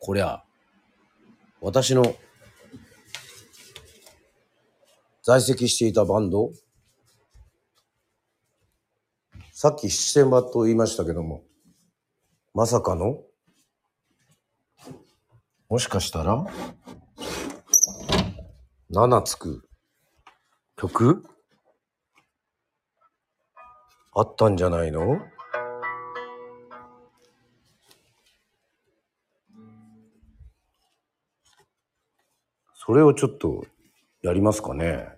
[0.00, 0.42] こりゃ、
[1.60, 2.16] 私の
[5.22, 6.50] 在籍していたバンド
[9.52, 11.44] さっき七点場と言いましたけども、
[12.54, 13.22] まさかの
[15.68, 16.44] もしかしたら
[18.90, 19.67] ?7 つく
[20.78, 21.24] 曲？
[24.14, 25.18] あったんじゃないの？
[32.74, 33.66] それをちょっと
[34.22, 35.08] やりますかね。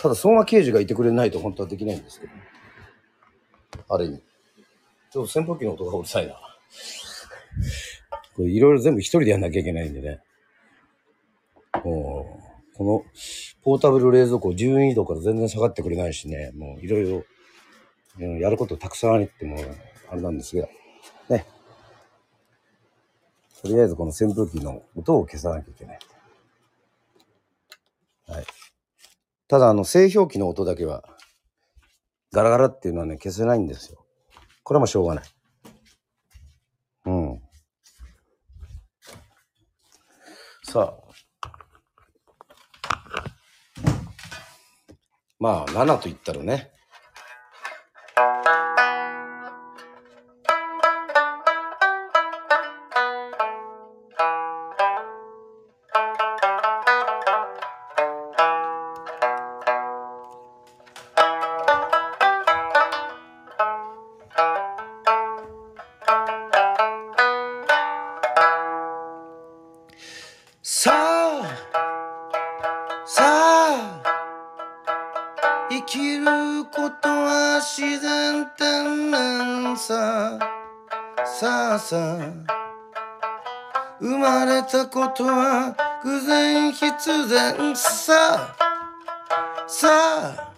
[0.00, 2.32] ただ、相馬刑事がいてくれないと本当はできないんですけど。
[3.88, 4.22] ある意味。
[5.10, 6.36] ちょっと扇風機の音がうるさいな。
[8.36, 10.20] これいろいろ全部一人でやんなきゃいけないんでね。
[11.84, 12.40] も
[12.74, 13.02] う、この
[13.62, 17.24] ポータブル冷蔵庫12度から全然下がってくれないしね、もういろいろ
[18.38, 19.56] やることたくさんありっても、
[20.10, 20.68] あれなんですけど、
[21.30, 21.46] ね。
[23.62, 25.98] とりあえずこの扇風機の音を消さなきゃいけない。
[28.28, 28.46] はい。
[29.48, 31.04] ただ、あの、製氷機の音だけは、
[32.32, 34.04] ガラガラっていうのはね、消せないんですよ。
[34.62, 35.24] これもしょうがない。
[37.06, 37.42] うん。
[40.76, 40.94] さ。
[45.38, 46.70] まあ、7と言ったらね。
[87.06, 88.56] 然必然さ。
[89.68, 90.50] さあ、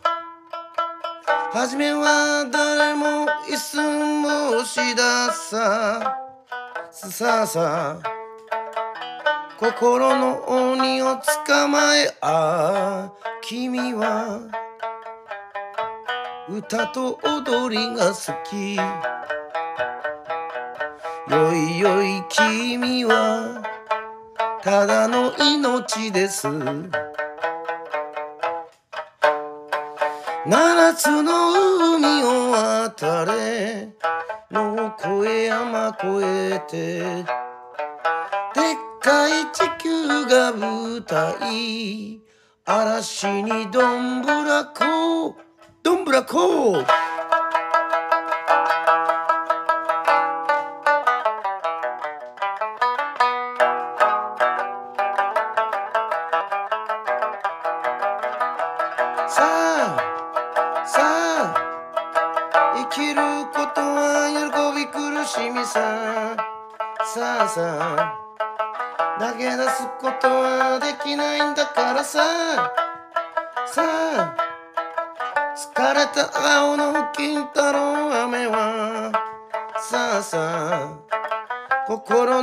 [1.53, 6.17] はじめは誰もいつもしださ。
[6.91, 8.19] さあさあ、
[9.59, 14.41] 心の鬼を捕まえああ君は
[16.49, 18.83] 歌と踊りが好きよ
[21.53, 23.58] いよい君は
[24.71, 26.47] ただの命です。
[30.47, 33.89] 七つの海を渡れ。
[34.51, 37.01] の越山越えて。
[37.01, 37.25] でっ
[39.01, 42.21] かい地球が舞台。
[42.67, 45.35] 嵐にどんぶらこ
[45.83, 46.85] どんぶらこ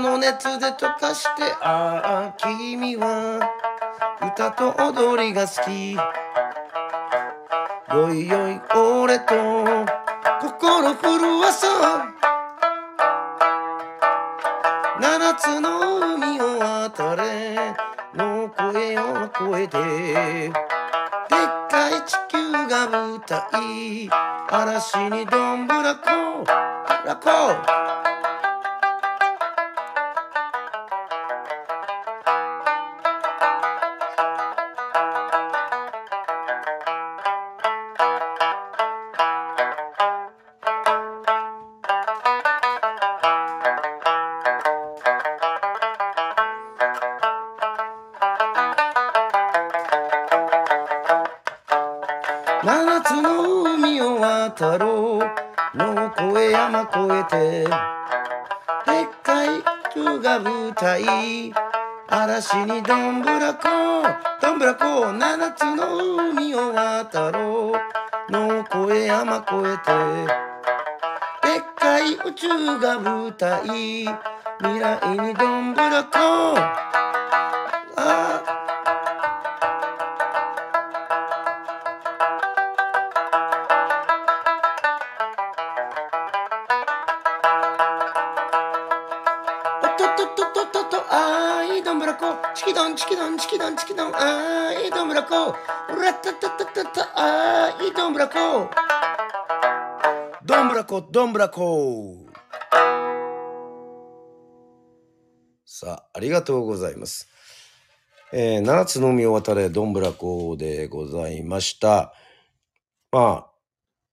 [0.05, 3.39] の熱で溶かしてああ君は
[4.21, 5.93] 歌と踊りが好き。
[5.93, 5.99] よ
[8.13, 9.33] いよい俺と
[10.41, 11.71] 心震わそう
[15.01, 17.73] 七つの海を渡れ
[18.13, 19.33] の声を越
[19.63, 19.81] えてで
[20.49, 20.51] っ
[21.69, 24.07] かい地球が舞台。
[24.51, 26.51] 嵐にどんぶらこぶ
[27.07, 27.29] らこ。
[73.37, 74.05] が舞台
[74.59, 76.09] 未来にどんぶらこ
[77.97, 78.55] あー
[89.83, 98.69] おっとっとっとっとっとっとあーいどんぶらこチキドンチキドンチキドンチキドンあーいどんぶらこうらったったったったったあーいどんぶらこ
[100.45, 102.24] どんぶらこどんぶらこ
[105.77, 107.27] さあありがとうございます
[108.33, 112.13] えー、七つの海を渡れどんぶらこでございました
[113.11, 113.51] まあ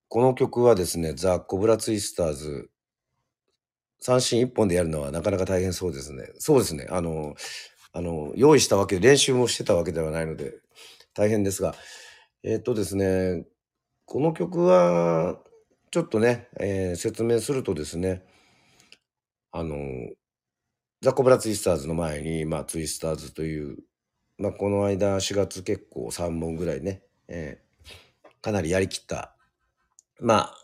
[0.09, 2.69] この曲はですねザ・コブラツイスターズ
[4.01, 6.29] 三振一本でやるのはなかなか大変そうですね。
[6.39, 6.89] そうですね。
[6.91, 7.37] あの、
[7.93, 10.55] あの、用意したわけ、練習もしてたわけではないので、
[11.15, 11.77] 大変ですが、
[12.43, 13.47] えっとですね、
[14.07, 15.39] この曲は、
[15.93, 18.25] ちょっとね、えー説明するとですね、
[19.53, 19.77] あの、
[21.03, 23.79] ザ・コブラツイスターズの前に、まあ、ツイスターズという、
[24.39, 27.73] まあ、この間4月結構3本ぐらいね、えー
[28.41, 29.37] かなりやりきった、
[30.21, 30.55] まあ、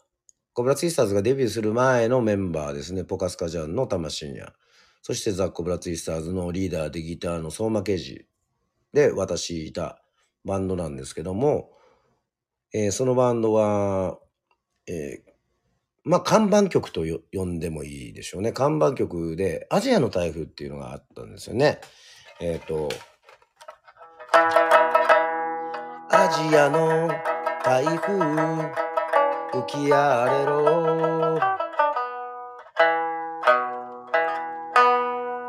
[0.52, 4.52] コブラツイスターズがデビューする前のメンバーですね、ポカスカジャンの玉真也、
[5.02, 8.26] そしてザ・コブラツイスターズのリーダーでギターの相馬啓二
[8.92, 10.02] で私いた
[10.44, 11.70] バンドなんですけども、
[12.74, 14.18] えーそのバンドは、
[14.88, 15.27] えー
[16.08, 18.52] まあ看板曲とよ呼んでもいいでしょうね。
[18.52, 21.80] 看板曲でアジアの台風っていうのがあったんですよね。
[22.40, 22.88] えっ、と、
[26.10, 27.08] アジアの
[27.62, 28.18] 台風
[29.52, 31.38] 吹き荒れろ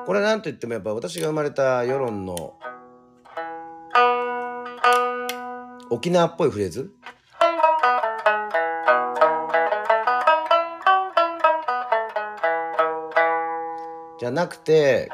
[0.05, 2.55] これなんと言ってもやっぱ私が生まれた世論の
[5.89, 6.91] 沖縄っぽいフレーズ
[14.19, 15.09] じゃなくて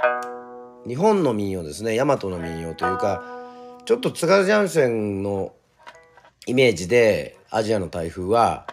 [0.87, 1.95] 日本の民謡ですね。
[1.95, 3.23] 大和の民謡というか
[3.85, 5.53] ちょっと津軽三味線の
[6.47, 8.67] イメージでアジアの台風は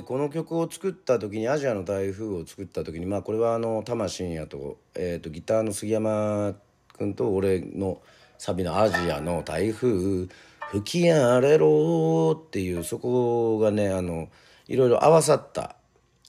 [0.00, 6.54] でこの曲を作った時に「アジアの台風」を作った時にまあこれはあの玉真也と,、えー、とギターの杉山
[6.96, 8.00] 君と俺の
[8.38, 10.26] サビの「アジアの台風
[10.70, 14.28] 吹き荒れろ」っていうそこがねあの
[14.68, 15.76] いろいろ合わさった、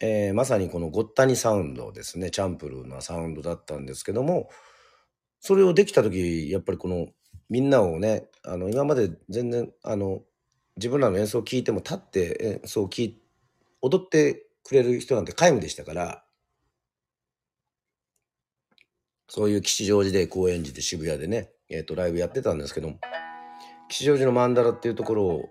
[0.01, 2.29] えーまさにこのごったにサウンドですね。
[2.29, 4.49] チャンプルーなサウンドだったんですけども
[5.39, 7.07] それをできた時やっぱりこの
[7.49, 10.23] みんなをねあの今まで全然あの
[10.75, 13.20] 自分らの演奏を聴いても立って演奏を聴いて
[13.81, 16.23] 踊ってくれる人なんて皆無でしたから
[19.27, 22.93] そういう吉祥寺で高円寺で渋谷でね、えー、とライブやってたんですけど
[23.89, 25.49] 吉祥寺のマンダラっていうところ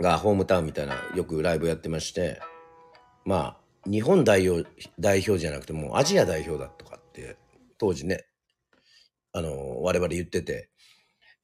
[0.00, 2.40] がホームタウンみたいなよくライブやってまして
[3.24, 4.68] まあ日本代表
[4.98, 7.36] 代表じゃなくてもうアジア代表だとかって
[7.78, 8.26] 当時ね
[9.32, 10.70] あの我々言ってて、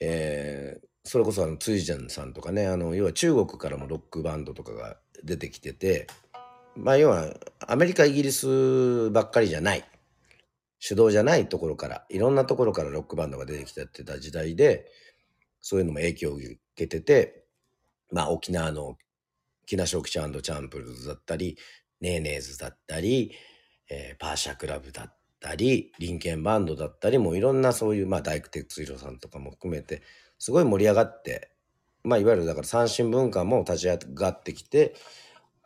[0.01, 6.07] えーそれこそあのツイジャンさんとかねあの要は中国からもロックバンドとかが出てきてて
[6.77, 7.35] まあ要は
[7.67, 9.85] アメリカイギリスばっかりじゃない。
[10.85, 14.91] 主導じゃないところからいろんなところからロックバンドが出てきてた時代で
[15.61, 17.45] そういうのも影響を受けてて
[18.11, 18.97] まあ沖縄の
[19.65, 21.57] 木梨沖ちゃんチャンプルズだったり
[22.01, 23.31] ネーネーズだったり、
[23.89, 30.03] えーパーシャクラブだったりリンケンバンドだったりもういろんなそういうまあ大工哲弘さんとかも含めて
[30.41, 31.52] すごい盛り上がって
[32.05, 34.95] まあいわゆるだから三振文化も立ち上がってきて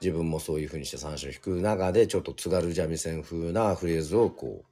[0.00, 4.64] 自分もそういうふうにして三振を弾く中でちょっと津軽三味線風なフレーズをこ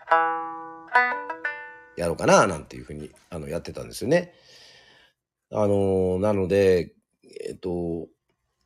[1.96, 4.34] うやろうかななんていうふうにあのやってたんですよね。
[5.50, 6.92] あのなので
[7.46, 8.08] えっと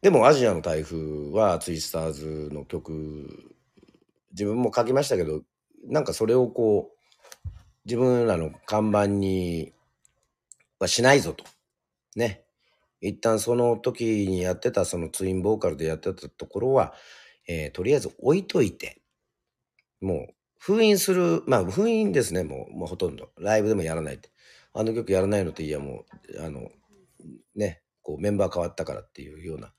[0.01, 3.53] でもアジアの台風はツイスターズの曲
[4.33, 5.43] 自分も書きましたけど
[5.87, 7.49] なんかそれをこう
[7.85, 9.73] 自分らの看板に
[10.79, 11.45] はしないぞと
[12.17, 12.43] ね
[13.01, 16.95] 一旦その時にやってたそのツインボーカルでやってたところは、
[17.47, 19.01] えーとりあえず置いといて
[20.01, 23.31] もう封印するまあ封印ですねもうもうほとんど。
[23.39, 24.31] ライブでもやらないって。
[24.75, 26.69] あの曲やらないのっていやもうあの
[27.57, 29.73] ねこうメンバー変わったからっていうような。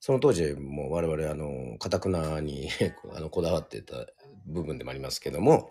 [0.00, 2.68] その当時もう我々あのかたくなに
[3.14, 4.06] あのこだわってた
[4.46, 5.70] 部分でもありますけども。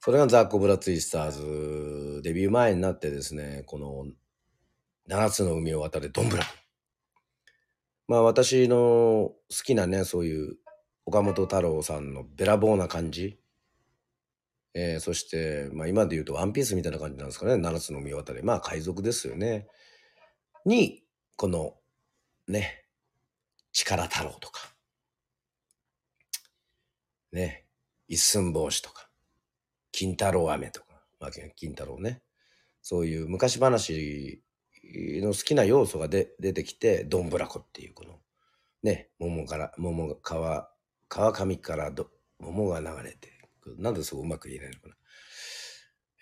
[0.00, 4.06] それがザ・コブラツイスターズデビュー前になってですねこの
[5.08, 6.44] 7つの海を渡れどんぶら。
[8.08, 9.34] まあ私の好
[9.64, 10.56] きなねそういう
[11.06, 13.38] 岡本太郎さんのべらぼうな感じ。
[14.74, 17.54] えーそして、まあ、今で言うとワンピースみたいな感じなんですかね。
[17.54, 18.42] 7つの海を渡れ。
[18.42, 19.66] まあ海賊ですよね。
[20.66, 21.02] に
[21.36, 21.74] この
[22.46, 22.84] ね
[23.72, 24.74] 力太郎とか。
[27.32, 27.64] ね
[28.08, 29.08] 一寸法師とか。
[29.90, 30.86] 金太郎飴とか、
[31.18, 32.20] まあ、金太郎ね。
[32.82, 34.42] そういう昔話
[35.22, 38.18] の好きな要素がで出てきてどんぶらこっていうこの
[38.82, 40.70] ね桃から桃が川
[41.08, 42.08] 川上からど
[42.38, 43.32] 桃が流れて
[43.78, 44.94] なんでそううまく言えないのかな。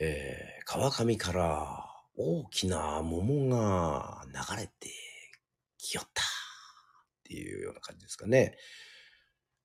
[0.01, 1.87] えー川上から
[2.17, 4.91] 大きな桃が流れて
[5.79, 6.27] きよったっ
[7.23, 8.57] ていうような感じですかね。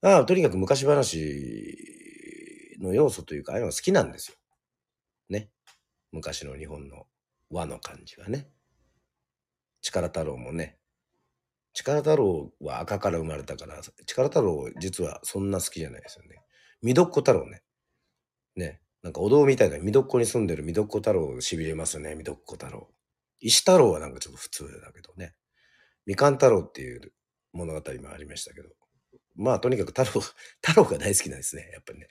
[0.02, 1.18] ああとにかく昔話
[2.80, 4.38] の要素というか、ああいうのが好きなんですよ。
[5.30, 5.50] ね。
[6.12, 7.08] 昔の日本の
[7.50, 8.50] 和の感じがね。
[9.82, 10.78] 力太郎もね。
[11.74, 16.42] 力太郎は赤から生まれたから、力太郎実はそんな好きじゃないですよね。
[16.82, 17.62] みどっこ太郎ね。
[18.56, 18.82] ね。
[19.04, 22.90] なんかお堂みたいなみどっこに住んでるみどっこ太郎痺れますよね、みどっこ太郎。
[23.40, 25.34] 石太郎はなんかちょっと普通だけどね。
[26.06, 27.14] みかん太郎っていう
[27.54, 28.70] 物語もありましたけど。
[29.36, 30.22] まあとにかく太郎、
[30.62, 32.08] 太郎が大好きなんですね、やっぱりね。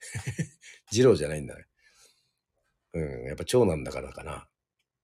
[0.92, 1.66] 二郎じゃないんだね。
[2.94, 4.48] うん、やっぱ長男だからかな。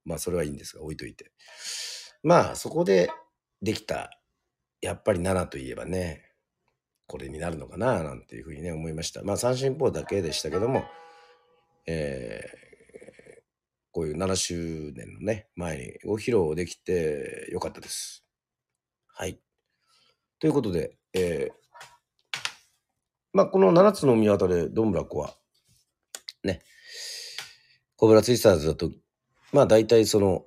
[0.05, 1.33] まあそれはいいんですが、置いといて。
[2.25, 3.11] まあそこで
[3.63, 4.11] できた、
[4.81, 6.23] やっぱり7といえばね、
[7.07, 9.23] これになるのかななんていうふうにね思いました。
[9.23, 10.85] まあ三振法だけでしたけども、
[11.87, 12.65] えー
[13.93, 18.25] こういう7周年のね、前にご披露できてよかったです。
[19.07, 19.39] はい。
[20.41, 21.55] ということで、えー
[23.33, 25.35] まあこの7つの見渡れどんぶらこは、
[26.43, 26.63] ね、
[27.97, 28.91] コブラツイスターズだと、
[29.53, 30.45] まあ大体その、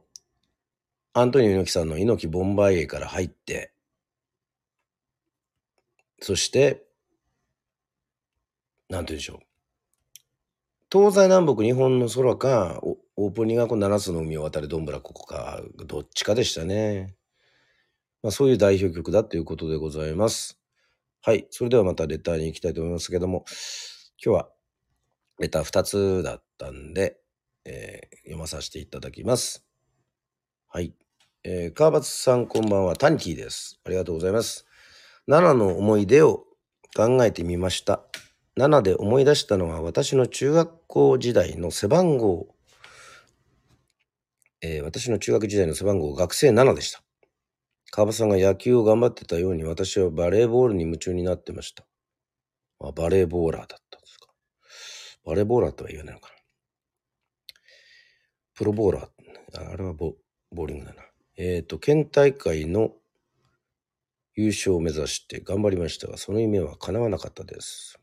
[1.19, 3.71] アントニオ猪木さんの猪木ボンバイエから入って、
[6.21, 6.85] そして、
[8.87, 9.39] なんて言うんでしょう。
[10.91, 12.79] 東西南北日本の空か、
[13.15, 17.15] オープニングがこの7つの海を渡るどんぶらここか、どっちかでしたね。
[18.21, 20.59] まあそういう代表曲だということでございます。
[21.23, 21.47] はい。
[21.49, 23.43] それではまたレターに行きたいと思いますけども、
[24.23, 24.49] 今日は
[25.39, 27.17] レター2つだったんで、
[27.65, 29.65] えー読まさせていただきます。
[30.67, 30.93] はい。
[31.49, 33.79] えー、川端さんこんばんは、タニティです。
[33.85, 34.65] ありがとうございます。
[35.27, 36.43] 奈良の思い出を
[36.93, 38.01] 考えてみました。
[38.57, 42.49] 7で思い出したのは私の中学校時代の背番号、
[44.61, 47.01] えー私の中学時代の背番号学生7でした。
[47.91, 51.85] 川端さんが野球を頑張ってたように私はバレーボールに夢中になってました。
[52.81, 54.27] あバレーボーラーだったんですか。
[55.23, 56.33] バレーボーラーとは言わないのかな。
[58.53, 59.05] プロボーラー。
[59.65, 60.13] ああれはボ
[60.51, 61.06] ボーリングだな。
[61.37, 62.93] えっ、と、県大会の
[64.33, 67.99] 優勝を目指して頑張りましたが、その夢は叶わなかったです。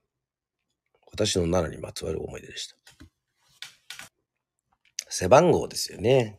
[1.11, 2.77] 私の奈良にまつわる思い出でした。
[5.09, 6.39] 背番号ですよね。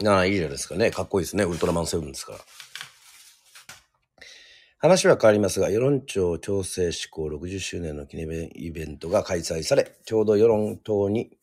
[0.00, 0.92] なあ、いいじゃないですかね。
[0.92, 1.42] かっこいいですね。
[1.42, 2.38] ウルトラマンセブンですから。
[4.78, 11.36] 話は変わりますが、世論庁調整施行60周年の記念イベントが開催され、ちょうど世論党に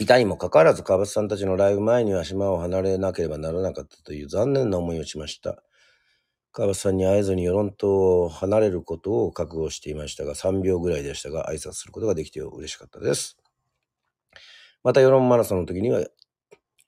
[0.00, 5.62] いたにもかかわらず、川端さんたちのライブ前には島を離れなければならなかったという残念な思いをしました。
[6.52, 13.36] 川端さんに会えずに世論党を離れることを覚悟していましたが、3秒ぐらいでしたが、挨拶することができて嬉しかったです。
[14.82, 16.06] また世論マラソンの時には、え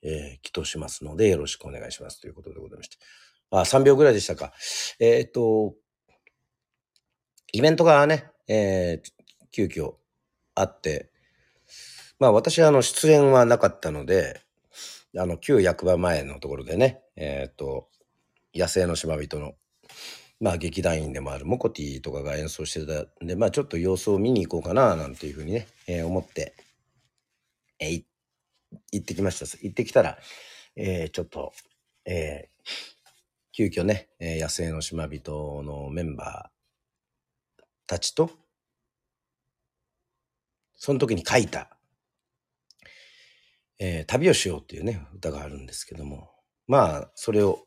[0.07, 2.97] ー、祈祷しますので、よろしくお願いしますということでございまして。
[3.51, 4.55] あ、3秒ぐらいでしたか。
[4.99, 5.75] えーっと、
[7.53, 9.97] イベントがね、えー急遽
[10.55, 11.12] あって、
[12.23, 14.43] まあ私はあの出演はなかったので、
[15.18, 17.89] あの、旧役場前のところでね、えっ、と、
[18.55, 19.55] 野生の島人の、
[20.39, 26.55] まあ、劇団員でもあるモコティとかが演奏してたんで、まあ、ちょっと様子を見に行こうかな、なんていうふうにね、えー思って、
[27.81, 28.07] え行
[28.99, 29.47] ってきました。
[29.61, 30.16] 行ってきたら、
[30.77, 31.53] えーちょっと、
[32.05, 32.70] えー
[33.51, 38.31] 急遽ね、えー野生の島人のメンバーたちと、
[40.77, 41.68] その時に書いた、
[43.85, 46.30] えー旅をしようっていうね、歌があるんですけども、
[46.68, 47.59] まあ、それを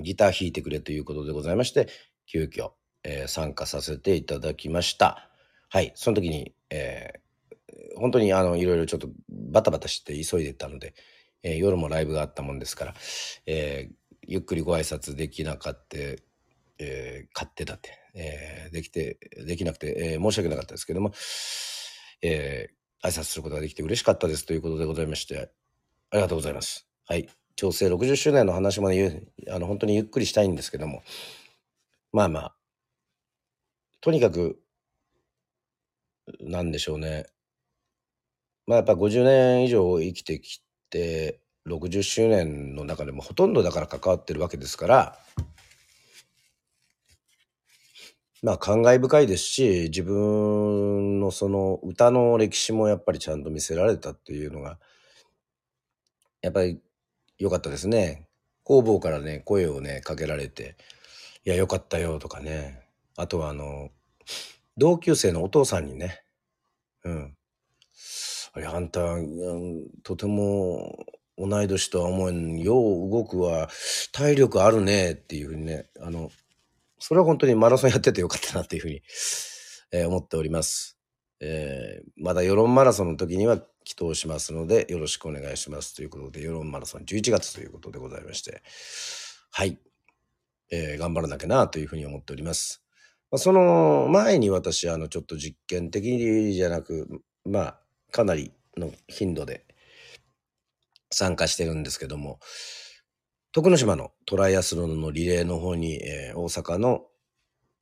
[0.00, 1.88] ギター弾いてくれということでございまして、
[2.26, 2.70] 急遽、
[3.02, 5.28] えー参加させていただきました。
[5.70, 7.24] はい、その時に、えー
[7.96, 10.94] 本当にあの、いろいろちょっとバタバタして急いでたので、
[11.42, 12.94] えー夜もライブがあったもんですから、
[13.46, 13.94] えー
[14.26, 21.12] ゆっくりご挨拶できなかった、えー勝手だって、えーできて、できなくて、えー申し訳なかったですけども、
[22.22, 25.50] えー挨拶することができて嬉しかったですということでございまして、
[26.10, 26.88] ありがとうございます。
[27.06, 27.28] はい。
[27.54, 31.02] 調整60周年の話もね、あの、本当にゆっくりしたいんですけども、
[32.12, 32.54] まあまあ、
[34.00, 34.58] とにかく、
[36.40, 37.26] なんでしょうね。
[38.66, 45.18] まあやっぱ50年以上生きてきて、60周年の中でもほとんどだから関わってるわけですから、
[48.44, 54.78] まあ感慨深いですし、自分のその歌の歴史もやっぱりちゃんと見せられたっていうのが、
[56.42, 56.78] やっぱり
[57.38, 58.28] 良かったですね。
[58.62, 60.76] 工房からね、声をね、かけられて、
[61.46, 62.82] いや、良かったよとかね。
[63.16, 63.88] あとはあの、
[64.76, 66.22] 同級生のお父さんにね、
[67.02, 67.34] うん。
[68.52, 71.06] あれ、あんた、うんとても
[71.38, 72.74] 同い年とは思えん、よ
[73.06, 73.70] う動くわ、
[74.12, 76.30] 体力あるねっていうふうにね、あの、
[77.06, 79.02] それは本当にマラソンやっててよかったなっていうふうに、
[79.92, 80.96] えー思っております。
[81.38, 88.62] えーまだ世論マラソンの時には祈祷しますので、よろしくお願いしますということで、世論マラソン11月ということでございまして、
[89.50, 89.78] はい。
[90.72, 92.82] えー頑張らなきゃなというふうに思っております。
[93.30, 97.80] まあ、その前に私、あの、ちょっと実験的じゃなく、まあ、
[98.12, 99.66] かなりの頻度で
[101.10, 102.40] 参加してるんですけども、
[103.54, 107.04] 徳之島のトライアスロンのリレーの方に、えー大阪の、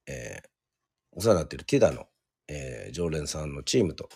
[0.07, 0.49] えー
[1.13, 2.05] お世話になっているティダの、
[2.47, 4.11] えー常連さんのチームと、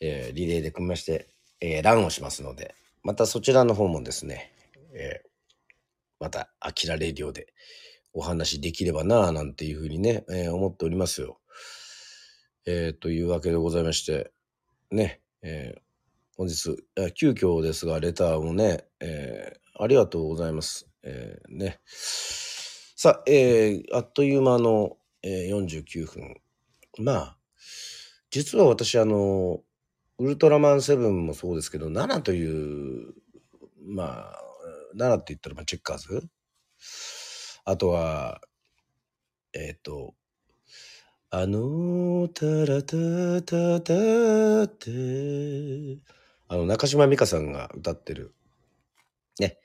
[0.00, 1.28] えーリレーで組みまして、
[1.60, 2.74] えーランをしますので、
[3.04, 4.50] またそちらの方もですね、
[4.92, 5.28] えー
[6.18, 7.54] また、アキラレディオで
[8.12, 11.38] お話できればなぁなんていうふうにね、えー思っておりますよ。
[12.66, 14.32] えーというわけでございまして、
[14.90, 15.80] ね、えー
[16.36, 16.84] 本日、
[17.14, 20.86] 急遽ですが、レターもね、えーありがとうございます。
[21.02, 21.80] えーね。
[21.86, 26.40] さあ、えーあっという間の、えー49分。
[26.98, 27.36] まあ、
[28.30, 29.60] 実は私、あの、
[30.18, 33.14] ウルトラマンセブンもそうですけど、7という、
[33.84, 34.42] まあ、
[34.96, 36.28] 7って言ったら、まあ、チェッカーズ
[37.64, 38.40] あとは、
[39.52, 40.14] えっ、と、
[41.30, 45.98] あのタラタタタって、
[46.48, 48.34] あの、中島美嘉さんが歌ってる、
[49.40, 49.58] ね、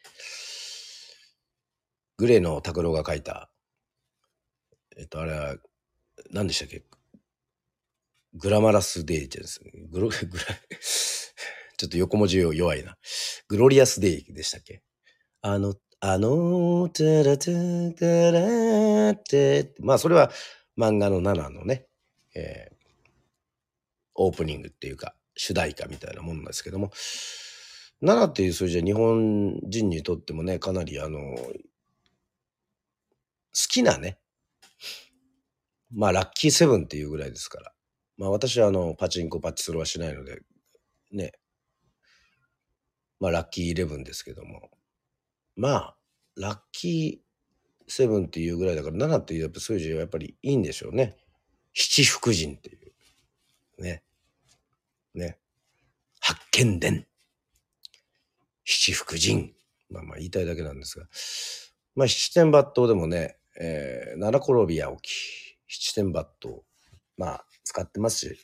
[2.18, 3.50] グレーの拓郎が書いた、
[4.98, 5.56] えっと、あれは、
[6.32, 6.84] 何でしたっけ？
[8.34, 9.72] グラマラスデイってですね。
[9.92, 10.22] グロ、グラ、
[11.78, 12.98] ちょっと横文字弱いな。
[13.48, 14.84] グロリアスデイでしたっけ？
[15.42, 17.52] あの、あの、タラタ
[17.98, 20.32] タラって、まあ、それは
[20.78, 21.88] 漫画の7のね、
[22.36, 22.78] えー
[24.16, 26.92] オープニングっていうか、主題歌みたいなもんなんですけども、
[28.02, 31.54] 7っていう数字は日本人にとってもね、かなりあの、好
[33.70, 34.20] きなね、
[35.92, 37.74] まあ、ラッキーセブンっていうぐらいですから。
[38.18, 40.42] まあ、私はあの、パチンコ、パチスロはしないので、
[41.12, 41.34] ね、
[43.20, 44.70] まあ、ラッキーイレブンですけども、
[45.56, 45.98] まあ、
[46.36, 51.16] ラッキーセブンっていうぐらいだから、7っていうやっぱ数字はやっぱりいいんでしょうね。
[51.74, 53.82] 七福神っていう。
[53.82, 54.04] ね。
[55.14, 55.40] ね。
[56.20, 57.08] 発見伝。
[58.70, 59.54] 七福神。
[59.90, 61.06] まあまあ言いたいだけなんですが。
[61.96, 66.56] まあ七点抜刀でもね、えー、七転び八起き、七点抜刀。
[67.18, 68.38] まあ使ってますし。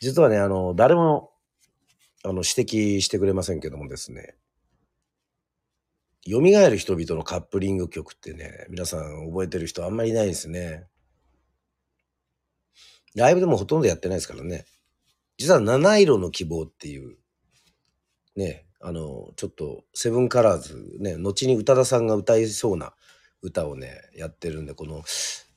[0.00, 1.30] 実はね、あの、誰も、
[2.24, 4.34] あの、指摘してくれませんけどもですね、
[6.26, 10.86] 蘇る人々のカップリング曲ってね、皆さん覚えてる人あんまりいないですね。
[13.14, 14.66] ライブでもほとんどやってないですからね。
[15.38, 17.16] 実は七色の希望っていう、
[18.36, 22.94] ね、あの、ちょっとセブンカラーズ、ね、後に宇多田さんが歌いそうな
[23.42, 25.02] 歌をね、やってるんで、この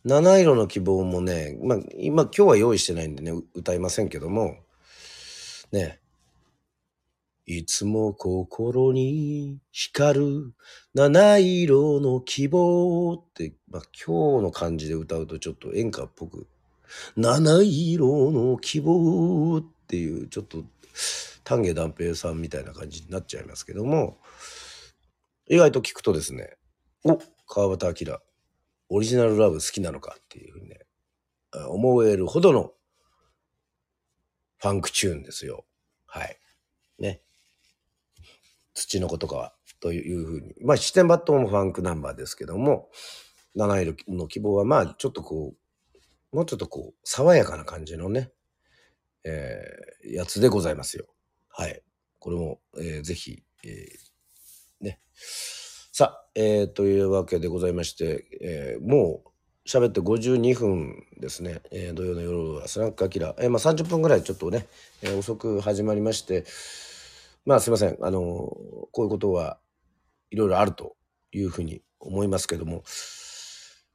[0.03, 4.57] 七色の希望もね、まあ、今、今日は用意してないんでね、歌いませんけども、
[5.71, 5.99] ね、
[7.47, 10.53] いつも心に光る
[10.93, 16.47] 七色の希望って、まあ、今日の感じで歌うとちょっと演歌っぽく、
[17.15, 20.63] 七色の希望っていうちょっと
[21.45, 24.19] 丹下断平さんみたいな感じになっちゃいますけども、
[25.47, 26.57] 意外と聞くとですね、
[27.05, 28.17] お川端明、
[28.89, 30.79] オリジナルラブ好きなのかっていうふうにね、
[31.69, 32.73] 思えるほどの
[34.57, 35.65] ファンクチューンですよ。
[36.07, 36.37] はい。
[36.97, 37.21] ね。
[38.73, 40.55] 土の子とかは、というふうに。
[40.61, 42.89] まあ、七点抜刀もファンクナンバーですけども、
[43.53, 45.53] 七色の希望は、まあ、ちょっとこ
[46.33, 48.31] う、もうちょっとこう、爽やかな感じのね、
[49.23, 51.07] えーやつでございますよ。
[51.57, 51.81] はい。
[52.19, 54.99] これも、えーぜひ、えーね。
[55.13, 59.29] さあ、えーというわけでございまして、えーもう
[59.65, 61.61] 喋って52分ですね。
[61.71, 63.33] えー土曜の夜はスナックアキラ。
[63.39, 64.67] えーまあ30分ぐらいちょっとね、
[65.01, 66.43] えー遅く始まりまして、
[67.45, 67.97] まあすいません。
[68.01, 69.57] あのこういうことは
[70.31, 70.97] いろいろあると
[71.31, 72.83] いうふうに思いますけども、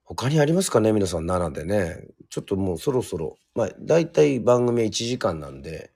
[0.05, 2.07] 他にありますかね皆さん7でね。
[2.31, 5.93] ちょっともうそろそろ、まあ大体番組は1時間なんで、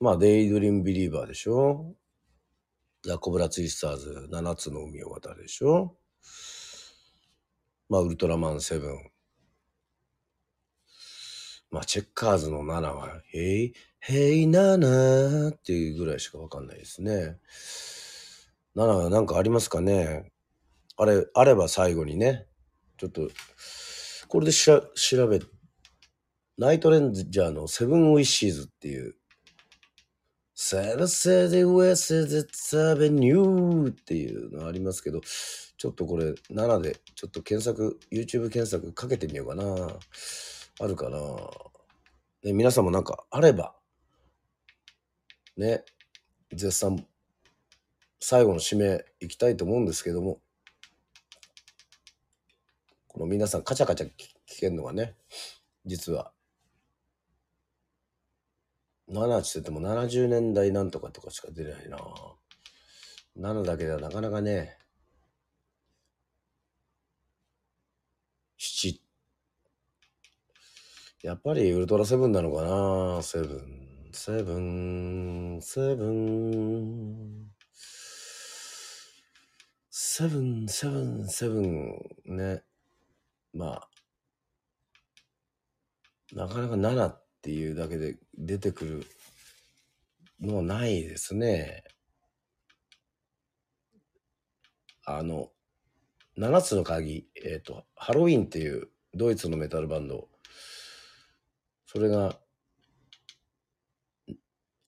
[0.00, 1.94] まあデイドリームビリーバーでしょ
[3.04, 5.96] ザ・コブラツイスターズ7つの海を渡るでしょ
[7.88, 9.10] まあウルトラマンセブン。
[11.70, 17.38] まあチェッカーズの7は、へい、へい7っていうぐらいしかわかんないですね。
[18.76, 20.30] 7はなんかありますかね
[20.96, 22.46] あれ、あれば最後にね、
[22.98, 23.28] ちょっと、
[24.28, 25.40] これでしら調べ、
[26.58, 29.14] ナイトレンジャーのセブンウィッシーズっていう、
[30.60, 39.64] セブセデウェセデツアベニューっていうのありますけど、ちょっとこれ7でちょっと検索、YouTube 検索かけてみようかな。
[40.80, 41.20] あるかな。
[42.42, 43.76] ね、皆さんもなんかあれば、
[45.56, 45.84] ね、
[46.50, 47.06] 絶賛、
[48.18, 50.40] 最後の締めいきたいと思うんですけども、
[53.06, 54.10] この皆さんカチャカチャ聞
[54.58, 55.14] けるのがね、
[55.86, 56.32] 実は、
[59.10, 61.98] 7って言っても70年代なんとかとかしか出ないな。
[63.38, 64.76] 7だけではなかなかね、
[68.58, 69.00] 7。
[71.22, 77.48] やっぱりウルトラセブンなのかなセブン、セブン、セブン。
[79.90, 81.98] セブン、セブン、セブン。
[82.26, 82.62] ね。
[83.52, 83.88] まあ、
[86.32, 89.06] なかなか7ってていうだけで出てくる
[90.38, 91.82] のはないですね。
[95.06, 95.48] あの、
[96.36, 100.28] 7つの鍵、えっ、と、ハロウィンっていうドイツのメタルバンド。
[101.86, 102.38] それが、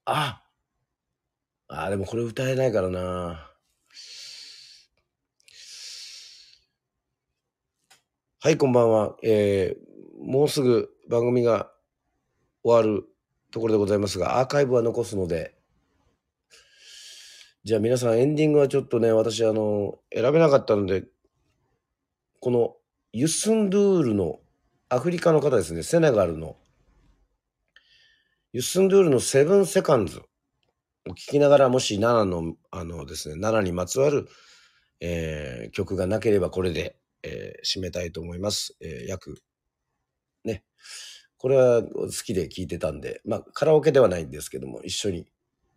[0.05, 0.43] あ
[1.67, 3.51] あ、でもこれ歌えないからな。
[8.41, 9.17] はい、こんばんは。
[9.23, 9.91] えー
[10.21, 11.73] もうすぐ番組が
[12.63, 13.05] 終わる
[13.51, 15.55] ところでございますが、アーカイブは残すので、
[17.65, 21.05] じゃあ皆さんエンディングはちょっとね、私あの、選べなかったので、
[22.41, 22.77] この
[23.13, 24.41] ユスンドゥールの
[24.89, 26.57] アフリカの方ですね、セネガルの
[28.53, 30.23] ユスンドゥールのセブンセカンズを
[31.13, 34.29] 聞きながら、もし奈良の、あのですね、奈良にまつわる、
[35.01, 38.77] えー曲がなければこれで、えー締めたいと思います。
[38.81, 39.41] えー約、
[40.45, 40.65] ね。
[41.41, 45.27] これは好きで聴いてたんで、まあカラオケではないんですけども、一緒に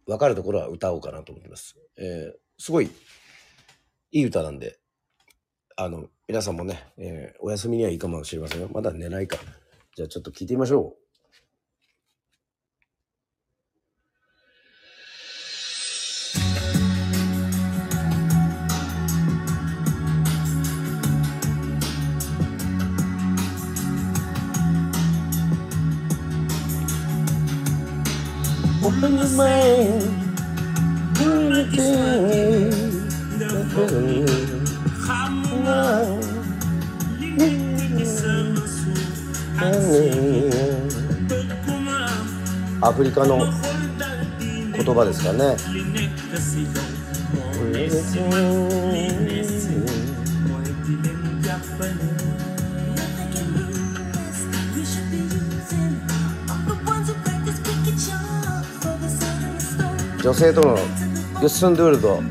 [0.05, 1.77] 分かるところは歌おうかなと思ってます。
[1.97, 2.89] えーすごい
[4.11, 4.77] いい歌なんで、
[5.77, 8.69] あの、皆さんもね、えーお休みにはいいかもしれませんよ。
[8.73, 9.37] まだ寝ないか。
[9.95, 11.02] じゃあちょっと聴いてみましょう。
[29.13, 30.03] Open your mind.
[31.19, 32.33] Anything.
[42.81, 43.49] アフリカの言
[44.93, 45.55] 葉ですかね。
[60.23, 60.77] 女性との
[61.41, 62.23] ユッスンドゥールと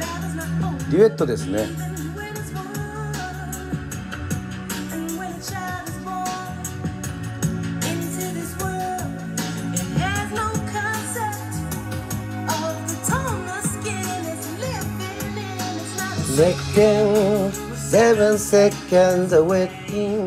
[0.91, 1.69] デュエットですね
[16.35, 20.27] Making seven seconds waiting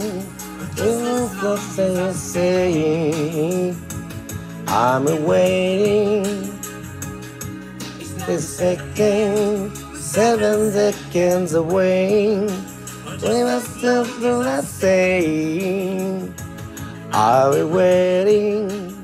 [0.78, 1.01] in
[1.41, 1.57] the
[2.13, 3.76] saying
[4.68, 5.54] I'm away
[10.66, 12.38] 10 seconds away
[13.22, 16.28] When I stop the last day
[17.11, 18.95] I'll be waiting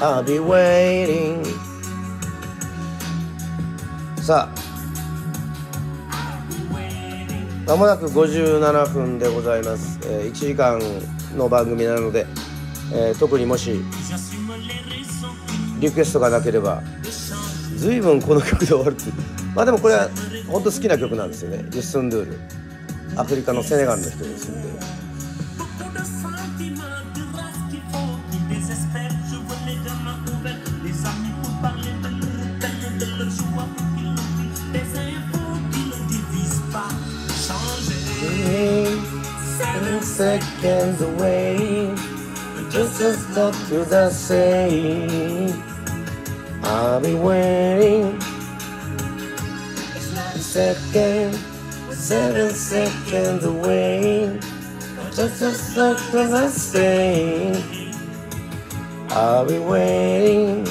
[0.00, 1.44] I'll be waiting
[4.20, 4.54] さあ
[7.66, 10.78] まもなく57分でございます、えー、1時間
[11.36, 12.26] の番組なので、
[12.92, 13.80] えー、特にもし
[15.80, 16.82] リクエストがなければ
[17.76, 20.08] 随分この曲で終わるってまあでもこれは
[20.46, 21.64] 本当好きな曲なんですよね。
[21.68, 22.38] ジュスンドゥール。
[23.16, 24.68] アフリカのセネガルの人ですんで。
[42.70, 45.62] Just not to the same
[46.62, 48.27] I'll be waiting.
[50.58, 51.38] Second
[51.92, 54.40] Seven seconds away.
[55.14, 57.54] Just a stop to the saying
[59.10, 60.66] I'll be waiting.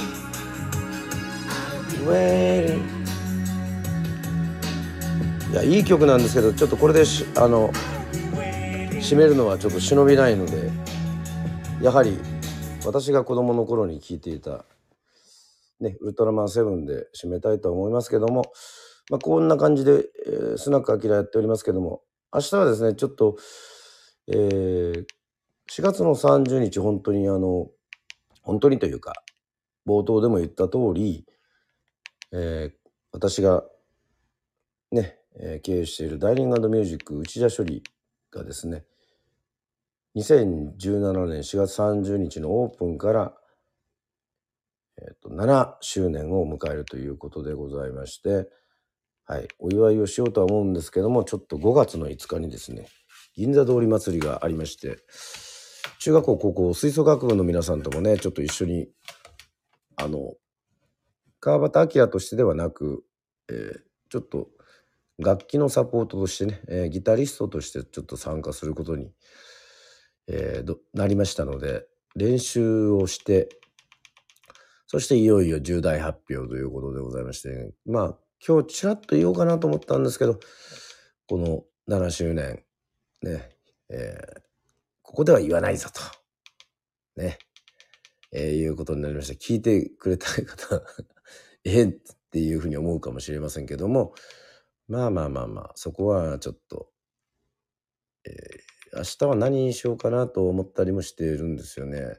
[2.06, 2.84] Waiting.
[5.52, 10.70] いやいい曲なんですけどちょっとこれでしあの締めるのはちょっと忍びないので
[11.82, 12.20] やはり
[12.86, 14.66] 私が子供の頃に聴いていた、
[15.80, 18.52] ね、ウルトラマンセブンで締めたいと思いますけども、
[19.10, 22.02] まあ、こんな感じで、えースナックアキラやっておりますけども
[22.34, 23.38] 明日はですねちょっと、
[24.28, 25.06] えー
[25.70, 27.68] 4月の30日本当にあの
[28.42, 29.12] 本当にというか
[29.86, 31.26] 冒頭でも言った通り、
[32.32, 33.64] えー私が
[34.92, 37.84] ね、えー経営しているダイニングミュージック内田処理
[38.32, 38.86] がですね
[40.16, 43.34] 2017年4月30日のオープンから、
[45.02, 48.48] えーと7周年を迎えるということでございまして、
[49.28, 52.88] はい、お祝いをしようとは思うんですけどもちょっと5月の5日にですね
[53.36, 55.00] 銀座通り祭りがありまして
[56.00, 58.88] 中学校高校吹奏楽部の皆さんともねちょっと一緒に
[59.98, 60.34] あの
[61.42, 63.04] 川端明としてではなく、
[63.50, 64.48] えーちょっと
[65.20, 69.12] 楽器のサポートとしてね、えーギタリストとしてちょっと参加することに、
[70.28, 71.84] えーなりましたので
[72.16, 73.50] 練習をして
[74.86, 80.40] そしていよいよ重大発表ということでございましてまあ今日ちらっと言おうかなと思ったんですけど
[81.28, 82.64] この7周年
[83.22, 83.50] ね、
[83.90, 84.42] えー
[85.02, 86.02] ここでは言わないぞと
[87.22, 87.38] ね、
[88.34, 90.84] えーいうことになりました聞いてくれた方
[91.64, 91.88] えっ
[92.30, 94.14] ていうふうに思うかもしれませんけども
[94.90, 96.92] まあまあまあまあそこはちょっと、
[98.26, 102.16] えー明日は何にしようかなと思ったりもしているんですよね。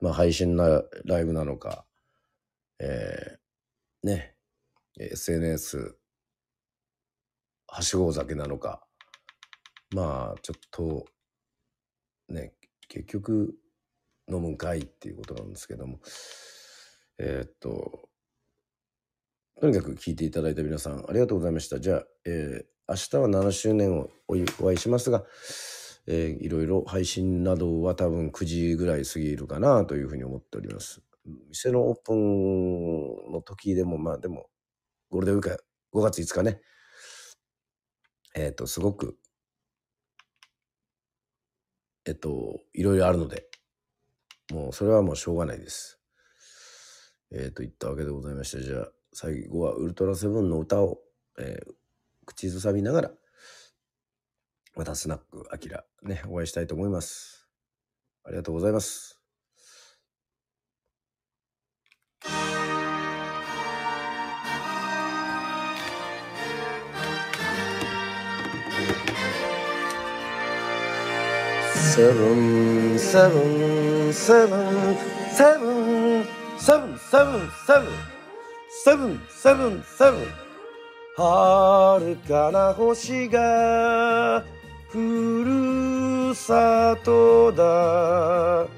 [0.00, 1.86] まあ配信なライブなのか、
[2.80, 4.31] えーね、
[4.98, 5.96] SNS
[7.66, 8.86] はしご酒なのか、
[9.94, 11.06] まあちょっと
[12.28, 12.52] ね、
[12.88, 13.54] 結局
[14.30, 16.00] 飲むんかいっていうことなんですけども、
[17.18, 18.08] えーっと、
[19.60, 21.78] とにかく聞いていただいた皆さんありがとうございました。
[21.80, 25.24] じゃあ、えー明日は7周年をおいお会いしますが、
[26.08, 31.00] えーいろいろ配信などは多分9時ぐらい過ぎるかなというふうに思っております。
[31.48, 34.48] 店のオープンの時でも、まあでも、
[35.12, 36.62] ゴールデンウィーク5月5日ね、
[38.34, 39.18] えっ、と、すごく、
[42.06, 43.46] えっと、いろいろあるので、
[44.50, 46.00] もうそれはもうしょうがないです。
[47.30, 50.98] えっ、と、言ったわけでございまして、じゃあ、最後はウルトラセブンの歌を、
[51.38, 51.72] えー
[52.24, 53.10] 口ずさみながら、
[54.76, 57.48] またスナックアキラね、お会いしたいと思います。
[58.24, 59.21] ありがとうございます。
[71.92, 74.96] Seven, seven, seven,
[75.30, 76.24] seven,
[76.58, 77.86] seven, seven, seven,
[78.82, 80.26] seven, seven, seven.
[81.18, 84.42] 遥かな星が
[84.88, 85.44] ふ
[86.30, 88.62] るさとだ。
[88.62, 88.68] ウ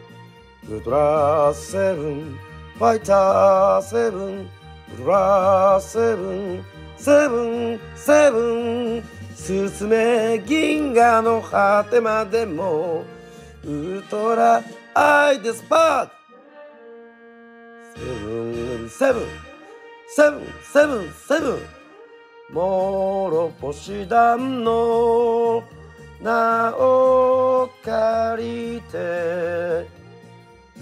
[0.69, 2.37] ルトラセブン、
[2.77, 4.49] ファイターセブン、ウ
[4.99, 6.65] ルトラセブン、
[6.97, 9.14] セブン、セブン。
[9.35, 13.05] 進め銀河の果てまでも
[13.65, 14.63] ウルトラ
[14.95, 16.25] アイデスパーク。
[17.95, 19.27] セブンセブン
[20.09, 21.59] セブンセブンセブン
[22.53, 25.63] 諸星団の
[26.21, 29.87] 名を借りて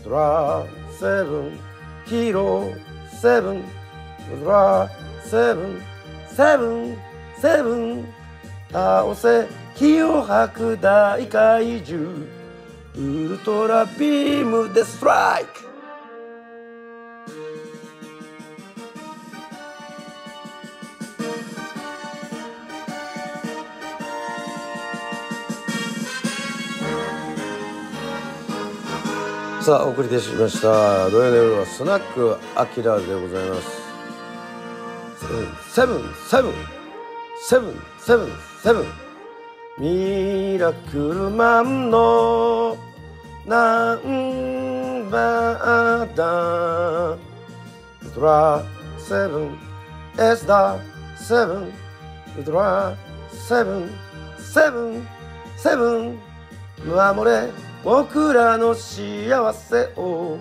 [0.04, 0.64] ドラ
[0.98, 1.58] セブン
[2.06, 2.76] ヒーロー
[3.20, 3.62] セブン
[4.42, 4.90] ドラ
[5.24, 5.80] セブン
[6.28, 6.96] セブン
[7.40, 8.21] セブン
[8.72, 12.26] 倒せ火を吐く大怪獣。
[12.96, 15.62] ウルトラビームでストライク。
[29.62, 31.10] さあお送りいたしました。
[31.10, 33.82] 土曜の夜はスナックアキラでございます。
[35.20, 36.54] セブンセブンセブン
[37.38, 38.51] セブンセブン。
[38.62, 38.86] セブン。
[39.76, 42.76] ミラクルマンの
[43.44, 46.14] ナンバー。
[46.14, 47.18] だウ
[48.04, 48.62] ルトラ
[48.98, 49.58] セブン。
[50.16, 50.78] エスダ
[51.16, 51.72] セブン。
[52.36, 52.96] ウルトラ
[53.32, 53.90] セブン。
[54.38, 55.08] セブン。
[55.56, 56.20] セブン。
[56.86, 57.50] 守れ
[57.82, 60.38] 僕らの幸せを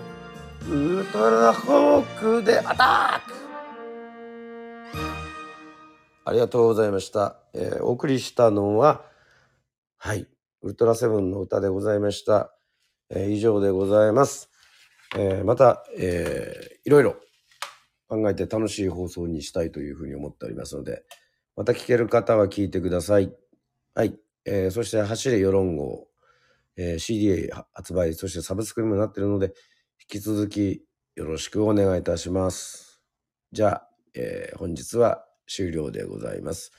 [0.69, 3.51] ウルトラホークでアタック
[6.26, 9.03] ありがとうございました、えーお送りしたのは
[9.97, 10.28] はい
[10.61, 12.53] ウルトラセブンの歌でございました、
[13.09, 14.49] えー以上でございます、
[15.17, 17.15] えーまた、えーいろいろ
[18.07, 21.03] 考えて楽しい放送にしたいというふうに思っておりますので
[21.55, 23.32] また聞ける方は聞いてください。
[23.93, 26.07] はい、えーそして走れ世論号
[26.78, 29.53] えー CD 発売、そしてサブスクにもなっているので、
[30.09, 30.84] 引き続き
[31.15, 33.01] よろしくお願いいたします。
[33.51, 36.72] じゃあ、えー本日は終了でございます。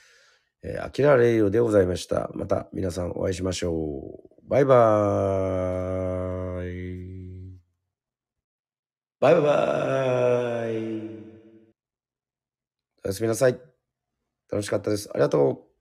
[0.63, 2.29] えー、アキラレイオでございました。
[2.33, 4.49] また皆さんお会いしましょう。
[4.49, 7.59] バイバーイ。
[9.19, 11.13] バイバイ。
[13.03, 13.59] おやすみなさい。
[14.49, 15.09] 楽しかったです。
[15.11, 15.72] ありがとう。